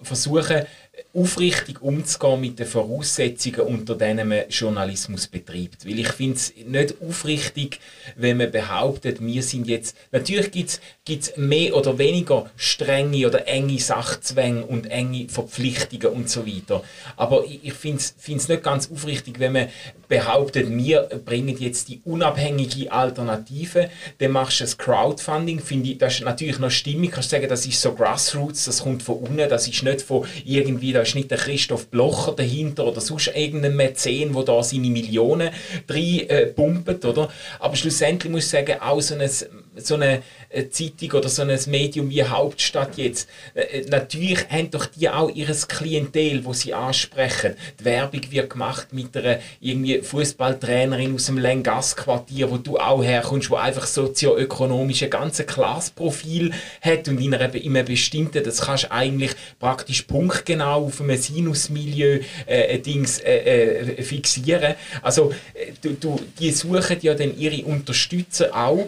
[0.04, 0.66] versuchen,
[1.14, 5.86] aufrichtig umzugehen mit den Voraussetzungen, unter denen man Journalismus betreibt.
[5.88, 7.80] Weil ich finde es nicht aufrichtig,
[8.16, 9.98] wenn man behauptet, wir sind jetzt...
[10.12, 16.46] Natürlich gibt es mehr oder weniger strenge oder enge Sachzwänge und enge Verpflichtungen und so
[16.46, 16.84] weiter.
[17.18, 19.70] Aber ich, finde es nicht ganz aufrichtig, wenn man
[20.08, 26.16] behauptet, wir bringen jetzt die unabhängige Alternative, dann machst du das Crowdfunding, finde ich, das
[26.16, 29.68] ist natürlich noch stimmig, kannst sagen, das ist so Grassroots, das kommt von unten, das
[29.68, 34.34] ist nicht von irgendwie, da ist nicht der Christoph Blocher dahinter oder sonst irgendein Mäzen,
[34.34, 35.50] der da seine Millionen
[35.88, 37.30] rein äh, oder?
[37.60, 39.30] Aber schlussendlich muss ich sagen, auch so ein
[39.80, 44.72] so eine äh, Zeitung oder so ein Medium wie Hauptstadt jetzt, äh, äh, natürlich haben
[44.72, 47.56] doch die auch ihr Klientel, wo sie ansprechen.
[47.80, 49.40] Die Werbung wird gemacht mit einer
[50.04, 57.08] Fußballtrainerin aus dem Lengas-Quartier, wo du auch herkommst, wo einfach sozioökonomisch ein ganzes Klassprofil hat
[57.08, 62.20] und in, einer, in einem bestimmten, das kannst du eigentlich praktisch punktgenau auf einem Sinusmilieu
[62.46, 64.76] äh, Dings äh, äh, fixieren.
[65.02, 65.34] Also
[65.82, 68.88] du, du, die suchen ja dann ihre Unterstützer auch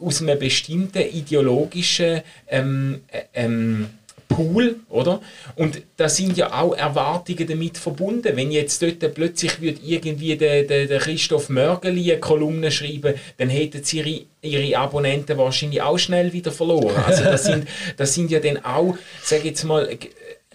[0.00, 3.88] aus einem bestimmten ideologischen ähm, äh, ähm,
[4.28, 5.20] Pool, oder?
[5.56, 8.36] Und da sind ja auch Erwartungen damit verbunden.
[8.36, 13.48] Wenn jetzt dort plötzlich wird irgendwie der, der, der Christoph Mörgeli eine Kolumne schreiben, dann
[13.48, 16.94] hätten sie ihre, ihre Abonnenten wahrscheinlich auch schnell wieder verloren.
[17.06, 19.88] Also das sind, das sind ja dann auch, sage jetzt mal,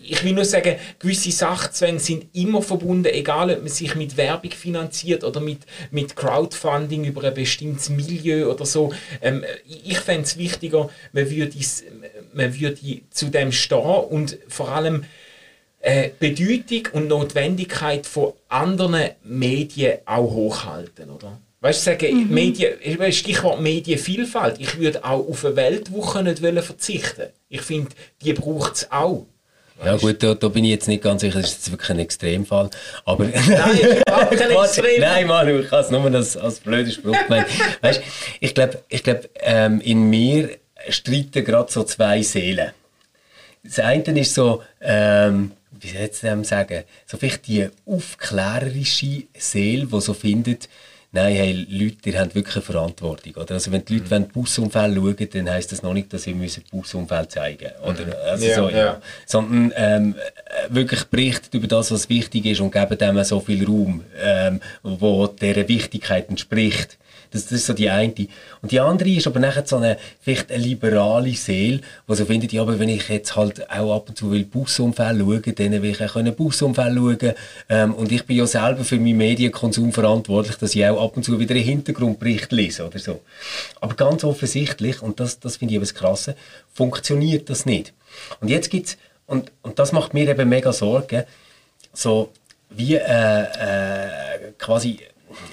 [0.05, 4.51] ich will nur sagen, gewisse Sachzwänge sind immer verbunden, egal ob man sich mit Werbung
[4.51, 5.61] finanziert oder mit,
[5.91, 8.93] mit Crowdfunding über ein bestimmtes Milieu oder so.
[9.21, 11.57] Ähm, ich fände es wichtiger, man würde,
[12.33, 15.05] man würde zu dem stehen und vor allem
[15.79, 21.39] äh, Bedeutung und Notwendigkeit von anderen Medien auch hochhalten, oder?
[21.63, 22.33] Weißt du, sagen, mhm.
[22.33, 22.73] Medien,
[23.13, 24.59] Stichwort Medienvielfalt.
[24.59, 27.29] Ich würde auch auf eine Weltwoche nicht verzichten.
[27.47, 29.27] Ich finde, die braucht es auch.
[29.83, 31.99] Ja gut, da, da, bin ich jetzt nicht ganz sicher, das ist jetzt wirklich ein
[31.99, 32.69] Extremfall.
[33.05, 33.41] Aber nein,
[34.05, 34.99] kein Extremfall.
[34.99, 37.17] nein, Manu, ich habe es nur als, als blöden Spruch
[37.81, 38.01] weißt,
[38.39, 40.57] ich glaube, ich glaub, ähm, in mir
[40.89, 42.71] streiten gerade so zwei Seelen.
[43.63, 49.87] Das eine ist so, ähm, wie soll ich dem sagen, so vielleicht die aufklärerische Seele,
[49.87, 50.69] die so findet,
[51.13, 53.35] nein, hey, Leute, ihr habt wirklich eine Verantwortung.
[53.35, 53.53] Oder?
[53.53, 54.27] Also wenn die Leute mhm.
[54.27, 58.03] Busunfälle schauen, dann heisst das noch nicht, dass sie müssen Busunfälle zeigen müssen.
[58.03, 58.17] Oder?
[58.25, 58.77] Also ja, so, ja.
[58.77, 59.01] ja.
[59.25, 60.15] Sondern ähm,
[60.69, 65.27] wirklich berichtet über das, was wichtig ist und geben dem so viel Raum, ähm, wo
[65.27, 66.97] dieser Wichtigkeit entspricht.
[67.33, 68.13] Das, das ist so die eine.
[68.61, 72.53] Und die andere ist aber nachher so eine, vielleicht eine liberale Seele, die so findet,
[72.53, 75.91] ja, aber wenn ich jetzt halt auch ab und zu will Busunfälle schauen, dann will
[75.91, 77.33] ich auch einen Busunfall schauen.
[77.69, 81.23] Ähm, und ich bin ja selber für meinen Medienkonsum verantwortlich, dass ich auch ab und
[81.23, 83.21] zu wieder einen Hintergrundbericht lese oder so.
[83.81, 86.35] Aber ganz offensichtlich, und das, das finde ich eben Krasse,
[86.73, 87.93] funktioniert das nicht.
[88.39, 91.23] Und jetzt gibt's, und, und das macht mir eben mega Sorgen,
[91.93, 92.31] so
[92.69, 94.99] wie äh, äh, quasi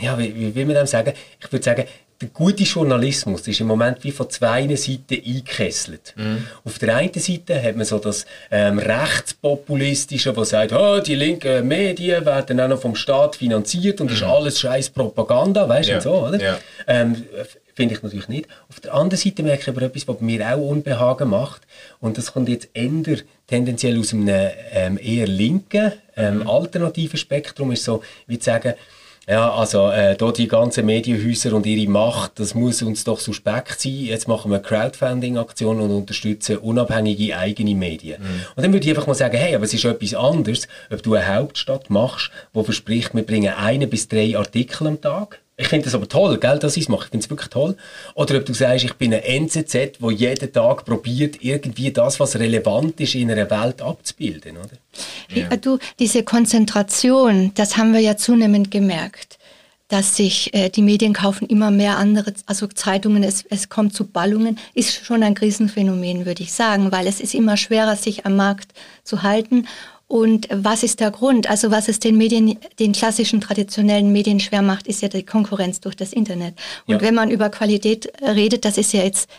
[0.00, 1.12] ja, wie, wie will man das sagen?
[1.40, 1.84] Ich würde sagen,
[2.20, 6.12] der gute Journalismus ist im Moment wie von zwei Seiten eingekesselt.
[6.16, 6.46] Mhm.
[6.64, 11.66] Auf der einen Seite hat man so das ähm, Rechtspopulistische, das sagt, oh, die linken
[11.66, 14.16] Medien werden auch noch vom Staat finanziert und mhm.
[14.16, 16.00] ist alles scheiß Propaganda, weißt du, ja.
[16.00, 16.40] so, oder?
[16.40, 16.58] Ja.
[16.86, 17.24] Ähm,
[17.74, 18.46] Finde ich natürlich nicht.
[18.68, 21.62] Auf der anderen Seite merke ich aber etwas, was mir auch Unbehagen macht.
[22.00, 22.90] Und das kommt jetzt eher
[23.46, 26.48] tendenziell aus einem ähm, eher linken, ähm, mhm.
[26.48, 27.72] alternativen Spektrum.
[27.72, 28.74] Ist so, wie zu sagen,
[29.30, 33.80] ja, also äh, da die ganzen Medienhäuser und ihre Macht, das muss uns doch suspekt
[33.80, 33.92] sein.
[33.92, 38.20] Jetzt machen wir eine Crowdfunding-Aktion und unterstützen unabhängige eigene Medien.
[38.20, 38.26] Mhm.
[38.56, 41.14] Und dann würde ich einfach mal sagen, hey, aber es ist etwas anderes, ob du
[41.14, 45.84] eine Hauptstadt machst, wo verspricht, wir bringen eine bis drei Artikel am Tag ich finde
[45.84, 47.04] das aber toll, gell, dass ich es mache.
[47.04, 47.76] Ich finde es wirklich toll.
[48.14, 52.38] Oder ob du sagst, ich bin ein NZZ, wo jeden Tag probiert, irgendwie das, was
[52.38, 55.38] relevant ist, in einer Welt abzubilden, oder?
[55.38, 55.56] Ja.
[55.56, 59.38] Du, diese Konzentration, das haben wir ja zunehmend gemerkt
[59.90, 64.06] dass sich äh, die Medien kaufen immer mehr andere, also Zeitungen, es, es kommt zu
[64.06, 68.36] Ballungen, ist schon ein Krisenphänomen, würde ich sagen, weil es ist immer schwerer, sich am
[68.36, 69.66] Markt zu halten.
[70.10, 71.48] Und was ist der Grund?
[71.48, 75.80] Also was es den Medien, den klassischen traditionellen Medien schwer macht, ist ja die Konkurrenz
[75.80, 76.54] durch das Internet.
[76.86, 77.00] Und ja.
[77.00, 79.30] wenn man über Qualität redet, das ist ja jetzt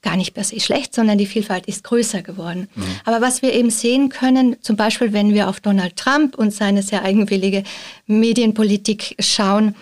[0.00, 2.68] gar nicht per se schlecht, sondern die Vielfalt ist größer geworden.
[2.74, 2.84] Mhm.
[3.04, 6.82] Aber was wir eben sehen können, zum Beispiel wenn wir auf Donald Trump und seine
[6.82, 7.62] sehr eigenwillige
[8.06, 9.74] Medienpolitik schauen,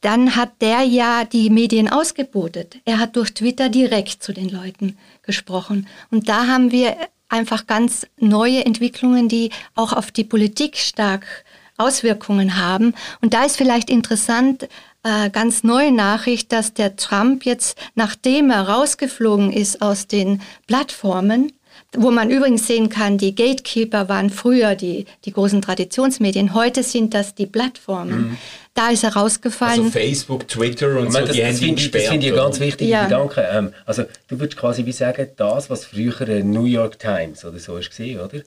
[0.00, 2.78] dann hat der ja die Medien ausgebotet.
[2.84, 5.86] Er hat durch Twitter direkt zu den Leuten gesprochen.
[6.10, 6.96] Und da haben wir
[7.28, 11.44] einfach ganz neue Entwicklungen, die auch auf die Politik stark
[11.76, 12.94] Auswirkungen haben.
[13.20, 14.68] Und da ist vielleicht interessant,
[15.02, 21.52] äh, ganz neue Nachricht, dass der Trump jetzt, nachdem er rausgeflogen ist aus den Plattformen,
[21.96, 27.14] wo man übrigens sehen kann, die Gatekeeper waren früher die, die großen Traditionsmedien, heute sind
[27.14, 28.30] das die Plattformen.
[28.30, 28.38] Mhm.
[28.74, 29.84] Da ist er rausgefallen.
[29.84, 32.90] Also Facebook, Twitter und so, das, die das finde ich, das find ich ganz wichtiger
[32.90, 33.04] ja.
[33.04, 33.46] Gedanke.
[33.50, 37.76] Ähm, also du würdest quasi wie sagen, das, was früher New York Times oder so
[37.76, 38.40] ist gesehen, oder?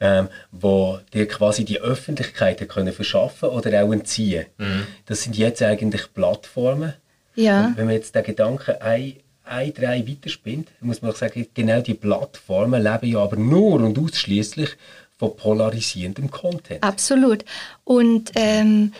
[0.00, 4.46] Ähm, wo dir quasi die Öffentlichkeit können verschaffen oder auch entziehen.
[4.58, 4.86] Mhm.
[5.06, 6.94] Das sind jetzt eigentlich Plattformen.
[7.34, 7.66] Ja.
[7.66, 9.14] Und wenn man jetzt den Gedanken ein
[9.48, 13.98] ein, drei weiterspinnt, muss man auch sagen, genau die Plattformen leben ja aber nur und
[13.98, 14.70] ausschließlich
[15.18, 16.82] von polarisierendem Content.
[16.82, 17.44] Absolut.
[17.84, 18.92] Und ähm,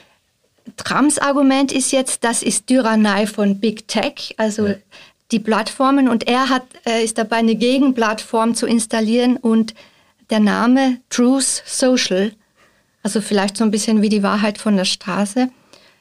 [0.76, 4.74] Trumps Argument ist jetzt, das ist Tyrannei von Big Tech, also ja.
[5.30, 6.08] die Plattformen.
[6.08, 9.74] Und er hat, äh, ist dabei, eine Gegenplattform zu installieren und
[10.30, 12.32] der Name Truth Social,
[13.02, 15.48] also vielleicht so ein bisschen wie die Wahrheit von der Straße.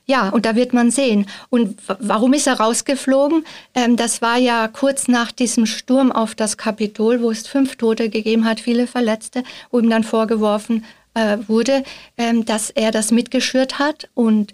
[0.09, 1.25] Ja, und da wird man sehen.
[1.49, 3.45] Und warum ist er rausgeflogen?
[3.75, 8.09] Ähm, das war ja kurz nach diesem Sturm auf das Kapitol, wo es fünf Tote
[8.09, 11.83] gegeben hat, viele Verletzte, wo ihm dann vorgeworfen äh, wurde,
[12.17, 14.09] ähm, dass er das mitgeschürt hat.
[14.13, 14.53] Und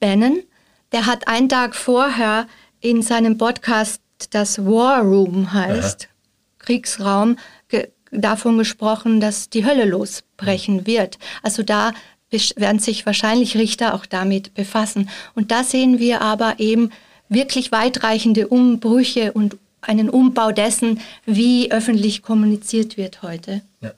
[0.00, 0.42] Bannon,
[0.90, 2.48] der hat einen Tag vorher
[2.80, 6.14] in seinem Podcast, das War Room heißt, Aha.
[6.58, 7.36] Kriegsraum,
[7.68, 11.16] ge davon gesprochen, dass die Hölle losbrechen wird.
[11.44, 11.92] Also da
[12.30, 15.08] werden sich wahrscheinlich Richter auch damit befassen.
[15.34, 16.90] Und da sehen wir aber eben
[17.28, 23.62] wirklich weitreichende Umbrüche und einen Umbau dessen, wie öffentlich kommuniziert wird heute.
[23.80, 23.92] Ja.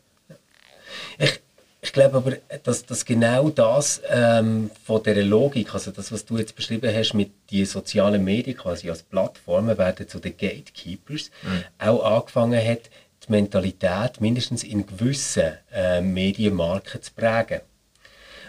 [1.19, 1.41] Ich,
[1.81, 6.39] ich glaube aber, dass, dass genau das ähm, von der Logik, also das, was du
[6.39, 11.65] jetzt beschrieben hast mit den sozialen Medien quasi als Plattformen werden zu den Gatekeepers, mhm.
[11.79, 12.91] auch angefangen hat,
[13.27, 17.61] die Mentalität mindestens in gewissen äh, Medienmarken zu prägen.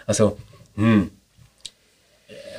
[0.06, 0.38] Also,
[0.76, 1.10] hm,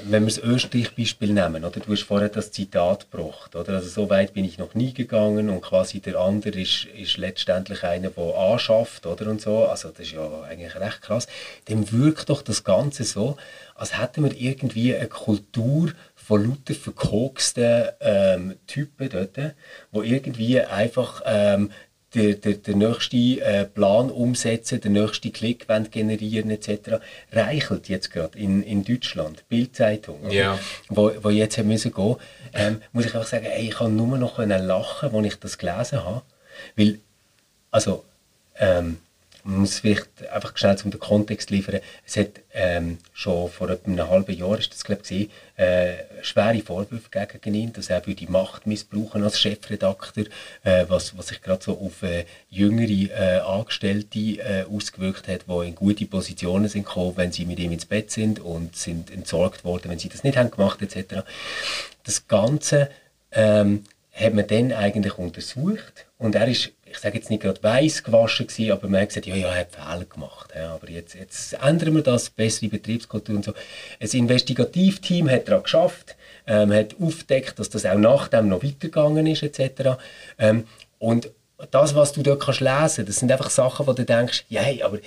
[0.07, 1.79] wenn wir das Österreich-Beispiel nehmen, oder?
[1.79, 3.73] du hast vorher das Zitat gebracht, oder?
[3.73, 7.83] also so weit bin ich noch nie gegangen und quasi der andere ist, ist letztendlich
[7.83, 9.27] einer, der anschafft oder?
[9.27, 11.27] und so, also das ist ja eigentlich recht krass,
[11.65, 13.37] dann wirkt doch das Ganze so,
[13.73, 19.55] als hätten wir irgendwie eine Kultur von lauter verkoksten ähm, Typen dort,
[19.91, 21.71] wo irgendwie einfach ähm,
[22.15, 27.01] den, den, den nächsten äh, Plan umsetzen, den nächsten Klick generieren etc.
[27.31, 30.57] Reichelt jetzt gerade in, in Deutschland, Bildzeitung, ja.
[30.89, 32.15] wo, wo jetzt haben müssen gehen,
[32.53, 36.03] ähm, muss ich einfach sagen, ey, ich kann nur noch lachen, als ich das gelesen
[36.03, 36.21] habe,
[36.75, 36.99] weil
[37.71, 38.05] also
[38.57, 38.97] ähm,
[39.45, 41.79] muss vielleicht einfach schnell zum Kontext liefern.
[42.05, 46.61] Es hat ähm, schon vor etwa einem halben Jahr, ist das glaube ich, äh, schwere
[46.61, 50.25] Vorwürfe gegen ihn, dass er die Macht missbrauchen als Chefredakteur,
[50.63, 55.67] äh, was, was sich gerade so auf äh, jüngere äh, Angestellte äh, ausgewirkt hat, die
[55.67, 59.63] in gute Positionen sind gekommen, wenn sie mit ihm ins Bett sind und sind entsorgt
[59.63, 61.23] worden, wenn sie das nicht haben gemacht etc.
[62.03, 62.89] Das Ganze
[63.31, 68.03] ähm, hat man dann eigentlich untersucht und er ist ich sage jetzt nicht gerade weiss
[68.03, 70.51] gewaschen gewesen, aber man hat gesagt, ja, ja, er hat Fehler gemacht.
[70.55, 73.53] Ja, aber jetzt, jetzt ändern wir das, bessere Betriebskultur und so.
[73.99, 76.15] Ein Investigativteam hat daran geschafft,
[76.47, 79.97] ähm, hat aufgedeckt, dass das auch nachdem noch weitergegangen ist, etc.
[80.39, 80.65] Ähm,
[80.97, 81.29] und
[81.71, 84.81] das, was du dort kannst lesen, das sind einfach Sachen, wo du denkst, ja, hey,
[84.81, 84.99] aber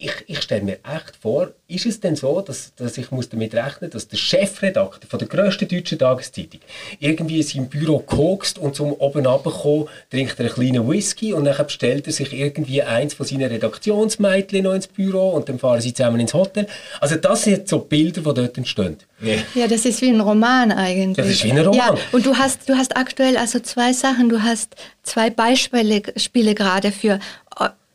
[0.00, 3.54] ich, ich stelle mir echt vor, ist es denn so, dass, dass ich muss damit
[3.54, 6.60] rechnen dass der Chefredakteur von der grössten deutschen Tageszeitung
[6.98, 11.44] irgendwie in seinem Büro kokst und zum oben runterkommen, trinkt er einen kleinen Whisky und
[11.44, 15.82] dann bestellt er sich irgendwie eins von seinen Redaktionsmädchen noch ins Büro und dann fahren
[15.82, 16.66] sie zusammen ins Hotel.
[17.00, 18.96] Also das sind so Bilder, die dort entstehen.
[19.22, 19.42] Yeah.
[19.54, 21.16] Ja, das ist wie ein Roman eigentlich.
[21.16, 21.76] Das ist wie ein Roman.
[21.76, 24.30] Ja, und du hast, du hast aktuell also zwei Sachen.
[24.30, 27.18] Du hast zwei Beispiele Spiele gerade für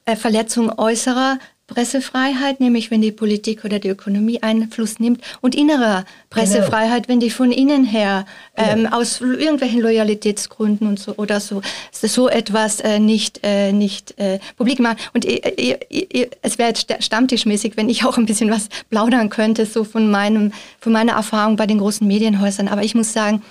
[0.05, 6.05] äh, Verletzung äußerer Pressefreiheit, nämlich wenn die Politik oder die Ökonomie Einfluss nimmt, und innerer
[6.29, 7.13] Pressefreiheit, genau.
[7.13, 8.25] wenn die von innen her
[8.55, 8.97] ähm, genau.
[8.97, 14.79] aus irgendwelchen Loyalitätsgründen und so oder so so etwas äh, nicht äh, nicht äh, publik
[14.79, 14.97] machen.
[15.13, 20.11] Und es wäre jetzt stammtischmäßig, wenn ich auch ein bisschen was plaudern könnte, so von
[20.11, 22.67] meinem von meiner Erfahrung bei den großen Medienhäusern.
[22.67, 23.41] Aber ich muss sagen,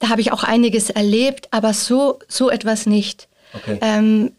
[0.00, 3.28] da habe ich auch einiges erlebt, aber so so etwas nicht.
[3.54, 3.78] Okay.
[3.80, 4.32] Ähm,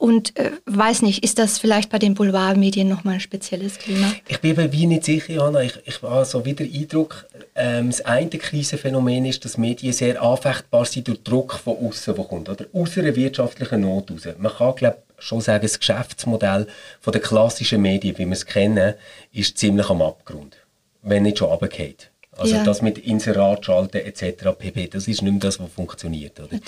[0.00, 4.10] und äh, weiß nicht, ist das vielleicht bei den Boulevardmedien nochmal ein spezielles Klima?
[4.28, 5.60] Ich bin mir wie nicht sicher, Johanna.
[5.60, 10.86] Ich, ich habe so wieder Eindruck, ähm, das eine Krisenphänomen ist, dass Medien sehr anfechtbar
[10.86, 14.26] sind durch Druck von außen, der kommt, oder aus einer wirtschaftlichen Not raus.
[14.38, 16.66] Man kann, glaube schon sagen, das Geschäftsmodell
[17.02, 18.94] von der klassischen Medien, wie wir es kennen,
[19.34, 20.56] ist ziemlich am Abgrund,
[21.02, 22.10] wenn nicht schon runtergeht.
[22.38, 22.64] Also ja.
[22.64, 24.56] das mit Inserat schalten etc.
[24.58, 24.86] pp.
[24.86, 26.40] Das ist nicht mehr das, was funktioniert.
[26.40, 26.58] Oder?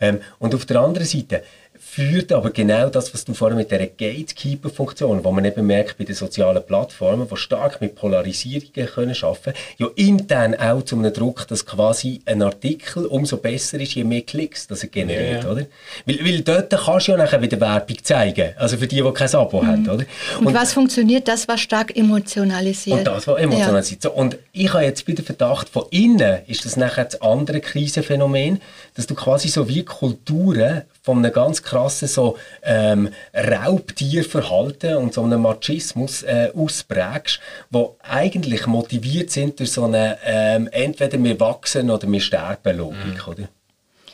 [0.00, 1.42] Ähm, und auf der anderen Seite,
[1.82, 6.04] führt aber genau das, was du vorhin mit der Gatekeeper-Funktion, wo man eben merkt bei
[6.04, 11.48] den sozialen Plattformen, die stark mit Polarisierungen können schaffen, ja intern auch zu einem Druck,
[11.48, 15.50] dass quasi ein Artikel umso besser ist, je mehr Klicks das er generiert, ja.
[15.50, 15.66] oder?
[16.04, 19.34] Weil, weil dort kannst du ja nachher wieder Werbung zeigen, also für die, die kein
[19.34, 19.66] Abo mhm.
[19.66, 20.04] haben, oder?
[20.38, 21.26] Und, und, was funktioniert?
[21.28, 22.98] Das war stark emotionalisiert.
[22.98, 24.04] Und das war emotionalisiert.
[24.04, 24.10] Ja.
[24.10, 28.60] So, und ich habe jetzt wieder Verdacht, von innen ist das nachher das andere Krisenphänomen,
[28.94, 35.22] dass du quasi so wie Kulturen von einem ganz krassen so, ähm, Raubtierverhalten und so
[35.22, 41.90] einem Machismus äh, ausprägst, wo eigentlich motiviert sind durch so eine ähm, entweder wir wachsen
[41.90, 43.32] oder wir sterben Logik, mhm.
[43.32, 43.48] oder?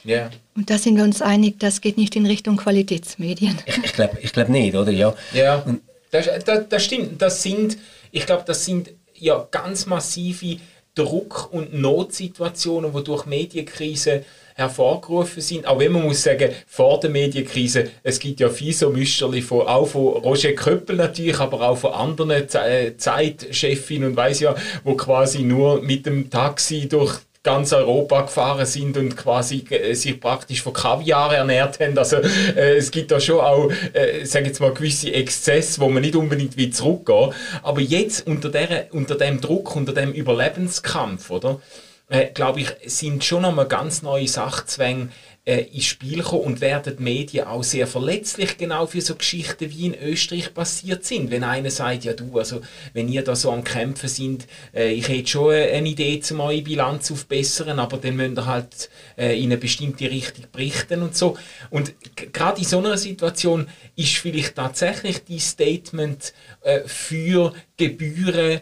[0.05, 0.31] Ja.
[0.55, 3.59] Und da sind wir uns einig, das geht nicht in Richtung Qualitätsmedien.
[3.67, 4.93] Ich, ich glaube ich glaub nicht, oder?
[4.93, 5.65] Ja, ja
[6.11, 7.21] das, das, das stimmt.
[7.21, 7.77] Das sind,
[8.13, 10.59] ich glaube, das sind ja ganz massive
[10.95, 14.25] Druck- und Notsituationen, die durch Medienkrise
[14.57, 15.67] hervorgerufen sind.
[15.67, 19.67] Auch wenn man muss sagen, vor der Medienkrise, es gibt ja viel so Müsterli von,
[19.67, 25.43] auch von Roger Köppel natürlich, aber auch von anderen Zeitchefinnen und weiß ja, wo quasi
[25.43, 30.73] nur mit dem Taxi durch ganz Europa gefahren sind und quasi äh, sich praktisch von
[30.73, 31.97] Kaviar ernährt haben.
[31.97, 36.03] Also äh, es gibt da schon auch, äh, sage jetzt mal, gewisse Exzesse, wo man
[36.03, 37.33] nicht unbedingt wie zurückgehen.
[37.63, 41.61] Aber jetzt unter, der, unter dem Druck, unter dem Überlebenskampf, oder?
[42.09, 45.09] Äh, glaube ich, sind schon einmal ganz neue Sachzwänge
[45.47, 49.71] äh, ins Spiel gekommen und werden die Medien auch sehr verletzlich genau für so Geschichten
[49.71, 51.31] wie in Österreich passiert sind.
[51.31, 52.61] Wenn einer sagt, ja du, also
[52.93, 56.63] wenn ihr da so am Kämpfen sind, äh, ich hätte schon eine Idee, um eure
[56.63, 61.37] Bilanz aufbessern, aber dann müsst ihr halt äh, in eine bestimmte Richtung berichten und so.
[61.71, 61.95] Und
[62.33, 68.61] gerade in so einer Situation ist vielleicht tatsächlich die Statement äh, für Gebühren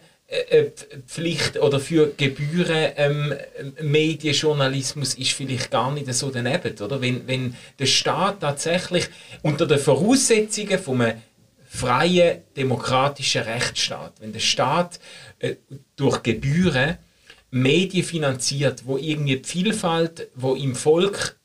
[1.07, 3.35] Pflicht oder für Gebühren ähm,
[3.81, 7.01] Medienjournalismus ist vielleicht gar nicht so daneben, oder?
[7.01, 9.09] Wenn, wenn der Staat tatsächlich
[9.42, 11.23] unter den Voraussetzungen von einem
[11.68, 15.01] freien demokratischen Rechtsstaat, wenn der Staat
[15.38, 15.57] äh,
[15.97, 16.99] durch Gebühren
[17.51, 21.37] Medien finanziert, wo irgendwie die Vielfalt, wo im Volk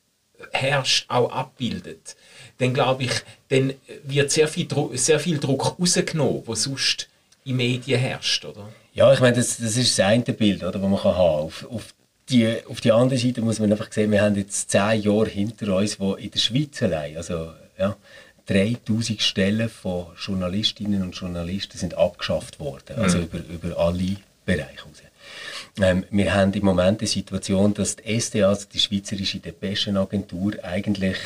[0.52, 2.16] herrscht, auch abbildet,
[2.58, 3.12] dann glaube ich,
[3.48, 3.74] dann
[4.04, 7.08] wird sehr viel, sehr viel Druck rausgenommen, wo sonst
[7.44, 8.72] in Medien herrscht, oder?
[8.92, 11.66] Ja, ich meine, das, das ist das eine Bild, oder, das man kann haben auf,
[11.70, 11.94] auf
[12.28, 15.76] die, auf die andere Seite muss man einfach sehen, wir haben jetzt zehn Jahre hinter
[15.76, 17.96] uns, wo in der Schweiz allein, also Ja.
[18.46, 23.24] 3000 Stellen von Journalistinnen und Journalisten sind abgeschafft worden, also mhm.
[23.24, 25.02] über, über alle Bereiche raus.
[25.80, 31.16] Ähm, wir haben im Moment die Situation, dass die SDA, also die Schweizerische Depeschenagentur, eigentlich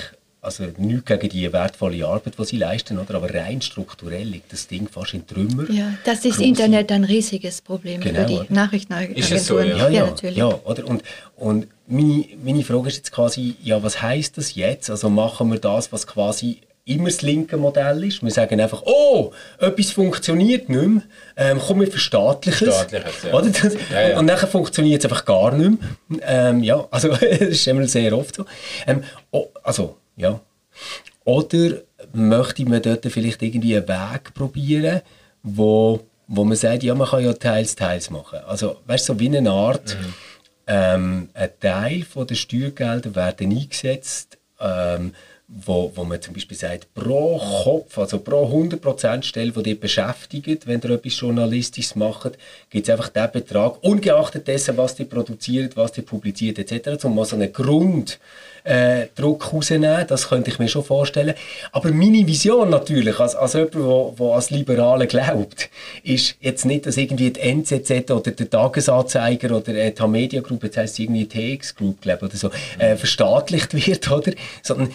[0.45, 3.15] also nichts gegen die wertvolle Arbeit, die sie leisten, oder?
[3.15, 5.71] aber rein strukturell liegt das Ding fast in Trümmer.
[5.71, 6.45] Ja, das ist Grosse.
[6.45, 8.53] Internet ein riesiges Problem genau, für die?
[8.53, 9.23] Nachrichtenagenturen.
[9.23, 9.65] Ist es so, ja?
[9.65, 10.37] Ja, ja, ja, natürlich.
[10.37, 10.87] ja oder?
[10.87, 11.03] Und,
[11.37, 14.91] und meine, meine Frage ist jetzt quasi, ja, was heißt das jetzt?
[14.91, 18.23] Also machen wir das, was quasi immer das linke Modell ist.
[18.23, 21.03] Wir sagen einfach, oh, etwas funktioniert nicht mehr,
[21.37, 22.87] ähm, komm, wir verstaatlichen es.
[22.91, 23.33] Ja.
[23.33, 23.49] Oder?
[23.49, 24.19] Das, ja, ja.
[24.19, 26.21] Und dann funktioniert es einfach gar nicht mehr.
[26.23, 28.45] Ähm, ja, also das ist immer sehr oft so.
[28.87, 30.41] Ähm, oh, also, ja.
[31.25, 35.01] Oder möchte man dort vielleicht irgendwie einen Weg probieren,
[35.43, 38.41] wo, wo man sagt, ja, man kann ja teils, teils machen.
[38.47, 40.15] Also, weißt du, so wie eine Art, mhm.
[40.67, 45.15] ähm, ein Teil von der Steuergelder werden eingesetzt, ähm,
[45.57, 50.67] wo, wo man zum Beispiel sagt, pro Kopf, also pro 100% Stelle, die dich beschäftigt,
[50.67, 52.33] wenn ihr etwas Journalistisches macht,
[52.71, 57.15] gibt es einfach den Betrag, ungeachtet dessen, was die produziert, was die publiziert etc., um
[57.15, 58.19] mal so einen Grund
[58.65, 60.07] äh, Druck rausnehmen.
[60.09, 61.35] Das könnte ich mir schon vorstellen.
[61.71, 65.69] Aber meine Vision natürlich, als, als jemand, der als Liberale glaubt,
[66.03, 70.79] ist jetzt nicht, dass irgendwie die NZZ oder der Tagesanzeiger oder die Media Group, jetzt
[70.79, 74.33] heisst es irgendwie TX Group, glaube oder so, äh, verstaatlicht wird, oder?
[74.63, 74.91] Sondern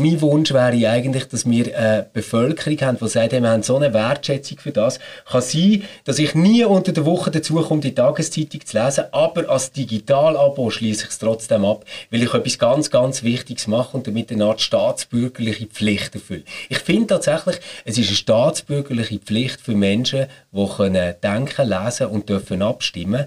[0.00, 3.94] mein, Wunsch wäre eigentlich, dass wir eine Bevölkerung haben, die sagt, wir haben so eine
[3.94, 4.98] Wertschätzung für das.
[5.30, 9.48] Kann sein, dass ich nie unter der Woche dazu komme, die Tageszeitung zu lesen, aber
[9.48, 14.06] als Digital-Abo schließe ich es trotzdem ab, weil ich etwas ganz, ganz Wichtiges machen und
[14.06, 16.44] damit eine Art staatsbürgerliche Pflicht erfüllen.
[16.68, 22.28] Ich finde tatsächlich, es ist eine staatsbürgerliche Pflicht für Menschen, die können denken, lesen und
[22.28, 23.26] dürfen abstimmen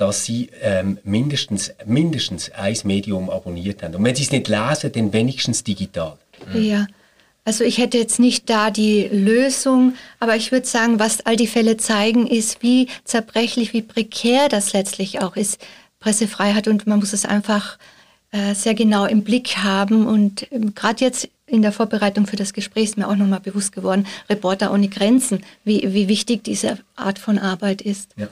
[0.00, 3.94] dass sie ähm, mindestens, mindestens ein Medium abonniert haben.
[3.94, 6.16] Und wenn sie es nicht lesen, dann wenigstens digital.
[6.54, 6.86] Ja.
[7.44, 11.46] Also ich hätte jetzt nicht da die Lösung, aber ich würde sagen, was all die
[11.46, 15.60] Fälle zeigen, ist, wie zerbrechlich, wie prekär das letztlich auch ist,
[15.98, 16.66] Pressefreiheit.
[16.66, 17.76] Und man muss es einfach
[18.30, 20.06] äh, sehr genau im Blick haben.
[20.06, 23.72] Und ähm, gerade jetzt in der Vorbereitung für das Gespräch ist mir auch nochmal bewusst
[23.72, 28.12] geworden, Reporter ohne Grenzen, wie, wie wichtig diese Art von Arbeit ist.
[28.16, 28.28] Ja.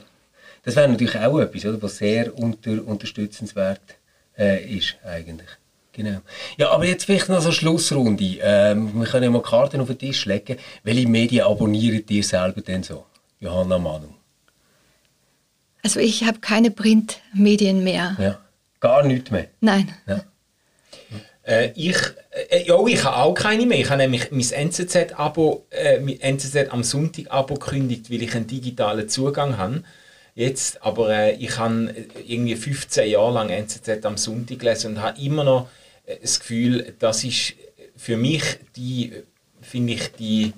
[0.63, 3.81] Das wäre natürlich auch etwas, oder, was sehr unter, unterstützenswert
[4.37, 5.49] äh, ist eigentlich.
[5.93, 6.19] Genau.
[6.57, 8.37] Ja, aber jetzt vielleicht noch so eine Schlussrunde.
[8.41, 10.57] Ähm, wir können ja mal Karten auf den Tisch legen.
[10.83, 13.05] Welche Medien abonniert ihr selber denn so?
[13.39, 14.07] Johanna Manu.
[15.83, 18.15] Also ich habe keine Printmedien mehr.
[18.19, 18.39] Ja.
[18.79, 19.47] Gar nichts mehr?
[19.59, 19.93] Nein.
[20.07, 20.23] Ja.
[21.43, 21.97] Äh, ich,
[22.49, 23.79] äh, ja, ich habe auch keine mehr.
[23.79, 29.09] Ich habe nämlich mein NZZ-Abo, äh, mein NZZ am Sonntag-Abo gekündigt, weil ich einen digitalen
[29.09, 29.83] Zugang habe.
[30.39, 31.93] Jetzt, aber äh, ich habe
[32.25, 35.67] irgendwie 15 Jahre lang NZZ am Sonntag gelesen und habe immer noch
[36.05, 37.55] äh, das Gefühl, das ist
[37.97, 38.41] für mich
[38.73, 39.11] die,
[39.59, 40.53] finde ich, die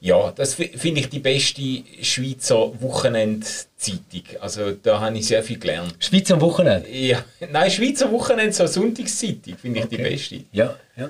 [0.00, 1.62] ja, das finde ich die beste
[2.02, 4.24] Schweizer Wochenendzeitung.
[4.40, 5.94] Also da habe ich sehr viel gelernt.
[5.98, 6.90] Schweizer Wochenende?
[6.90, 9.96] Ja, nein, Schweizer Wochenende, so Sonntagszeitung finde ich okay.
[9.96, 10.44] die beste.
[10.52, 11.08] Ja, ja.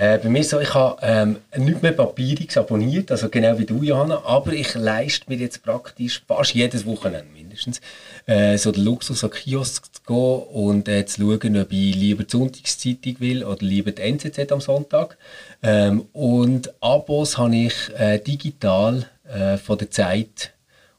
[0.00, 3.82] Äh, bei mir so, ich habe ähm, nicht mehr Papierix abonniert, also genau wie du,
[3.82, 7.82] Johanna, aber ich leiste mir jetzt praktisch fast jedes Wochenende mindestens
[8.24, 12.24] äh, so den Luxus an Kiosk zu gehen und äh, zu schauen, ob ich lieber
[12.24, 15.18] die Sonntagszeitung will oder lieber die NZZ am Sonntag.
[15.62, 20.54] Ähm, und Abos habe ich äh, digital äh, von der Zeit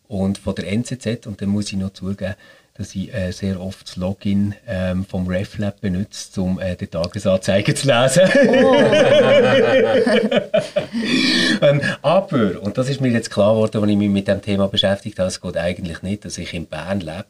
[0.10, 2.36] und von der NZZ und dann muss ich noch zugeben,
[2.76, 7.76] dass ich äh, sehr oft das Login ähm, vom RefLab benutze, um äh, die Tagesanzeigen
[7.76, 8.24] zu lesen.
[8.48, 8.76] Oh.
[11.62, 14.68] ähm, aber, und das ist mir jetzt klar geworden, als ich mich mit dem Thema
[14.68, 17.26] beschäftigt habe, es geht eigentlich nicht, dass ich in Bern lebe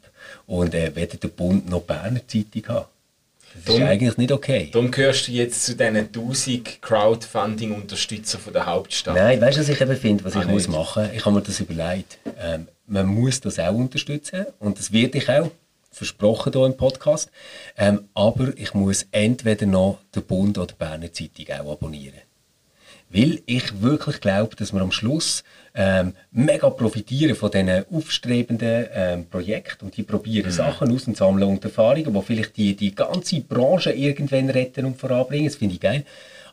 [0.46, 2.86] und äh, weder der Bund noch die Berner Zeitung habe.
[3.64, 4.70] Das ist eigentlich nicht okay.
[4.72, 9.14] Darum gehörst du jetzt zu diesen 1000 Crowdfunding-Unterstützern der Hauptstadt.
[9.14, 10.54] Nein, weißt du, was ich eben finde, was ah, ich nicht.
[10.54, 11.10] muss machen?
[11.14, 12.18] Ich habe mir das überlegt.
[12.38, 15.50] Ähm, man muss das auch unterstützen und das werde ich auch
[15.90, 17.30] versprochen hier im Podcast.
[17.76, 22.20] Ähm, aber ich muss entweder noch den Bund oder die Berner Zeitung auch abonnieren.
[23.12, 25.44] Weil ich wirklich glaube, dass wir am Schluss
[25.74, 30.52] ähm, mega profitieren von diesen aufstrebenden ähm, Projekten und die probieren mhm.
[30.52, 34.98] Sachen aus und sammeln und Erfahrungen, die vielleicht die, die ganze Branche irgendwann retten und
[34.98, 35.46] voranbringen.
[35.46, 36.04] Das finde ich geil.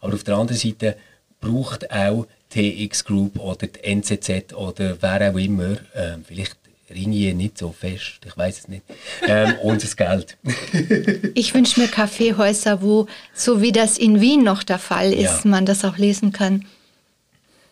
[0.01, 0.95] Aber auf der anderen Seite
[1.39, 6.57] braucht auch TX Group oder die NZZ oder wer auch immer, ähm, vielleicht
[6.89, 8.83] Ringier nicht so fest, ich weiß es nicht,
[9.27, 10.37] ähm, unser Geld.
[11.35, 15.49] ich wünsche mir Kaffeehäuser, wo, so wie das in Wien noch der Fall ist, ja.
[15.49, 16.65] man das auch lesen kann.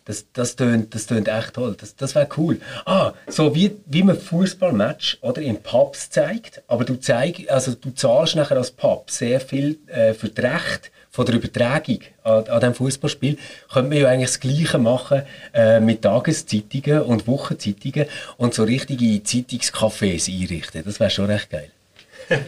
[0.05, 1.75] Das, das, tönt, das tönt echt toll.
[1.77, 2.61] Das, das wäre cool.
[2.85, 7.91] Ah, so wie, wie man Fußballmatch oder in Pubs zeigt, aber du, zeig, also du
[7.91, 12.59] zahlst nachher als Pub sehr viel äh, für die Rechte von der Übertragung an, an
[12.59, 13.37] diesem Fußballspiel,
[13.73, 18.05] könnte man ja eigentlich das Gleiche machen äh, mit Tageszeitungen und Wochenzeitungen
[18.37, 20.83] und so richtige Zeitungscafés einrichten.
[20.85, 21.71] Das wäre schon recht geil.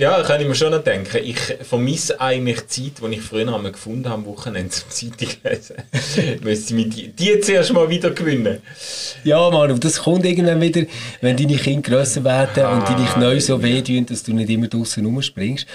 [0.00, 1.18] ja, kann ich mir schon noch denken.
[1.22, 5.28] Ich vermisse eigentlich die Zeit, die ich früher einmal gefunden habe, am Wochenende zum Zeitung
[5.44, 5.76] lesen.
[6.42, 8.62] Müsste ich die, die zuerst mal wieder gewinnen.
[9.24, 10.84] Ja, Manu, das kommt irgendwann wieder,
[11.20, 14.68] wenn deine Kinder grösser werden ah, und deine Knie so wehtun, dass du nicht immer
[14.68, 15.66] draußen rumspringst.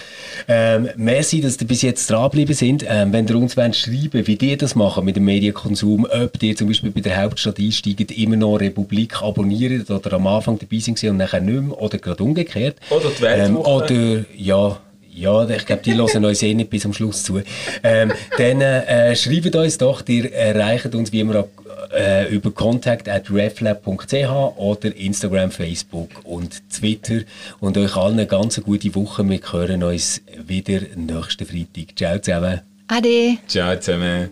[0.48, 2.84] Ähm, merci, dass ihr bis jetzt dranbleiben sind.
[2.88, 6.56] Ähm, wenn ihr uns wollt schreiben wie die das machen mit dem Medienkonsum, ob ihr
[6.56, 11.04] zum Beispiel bei der Hauptstadt einsteigt, immer noch Republik abonniert oder am Anfang dabei sind
[11.04, 12.78] und nachher nicht mehr oder gerade umgekehrt.
[12.90, 13.46] Oder die Weltwoche.
[13.46, 14.80] Ähm, oder, ja,
[15.14, 17.42] ja, ich glaube, die hören uns eh nicht bis zum Schluss zu.
[17.84, 21.48] Ähm, dann äh, schreibt uns doch, ihr erreicht uns wie immer
[21.94, 24.14] äh, über contact at reflab.ch
[24.58, 27.22] oder Instagram, Facebook und Twitter.
[27.60, 29.28] Und euch allen eine ganz gute Woche.
[29.28, 31.96] Wir hören uns wieder nächsten Freitag.
[31.96, 32.62] Ciao zusammen.
[32.88, 33.38] Ade.
[33.48, 34.30] Ciao zusammen.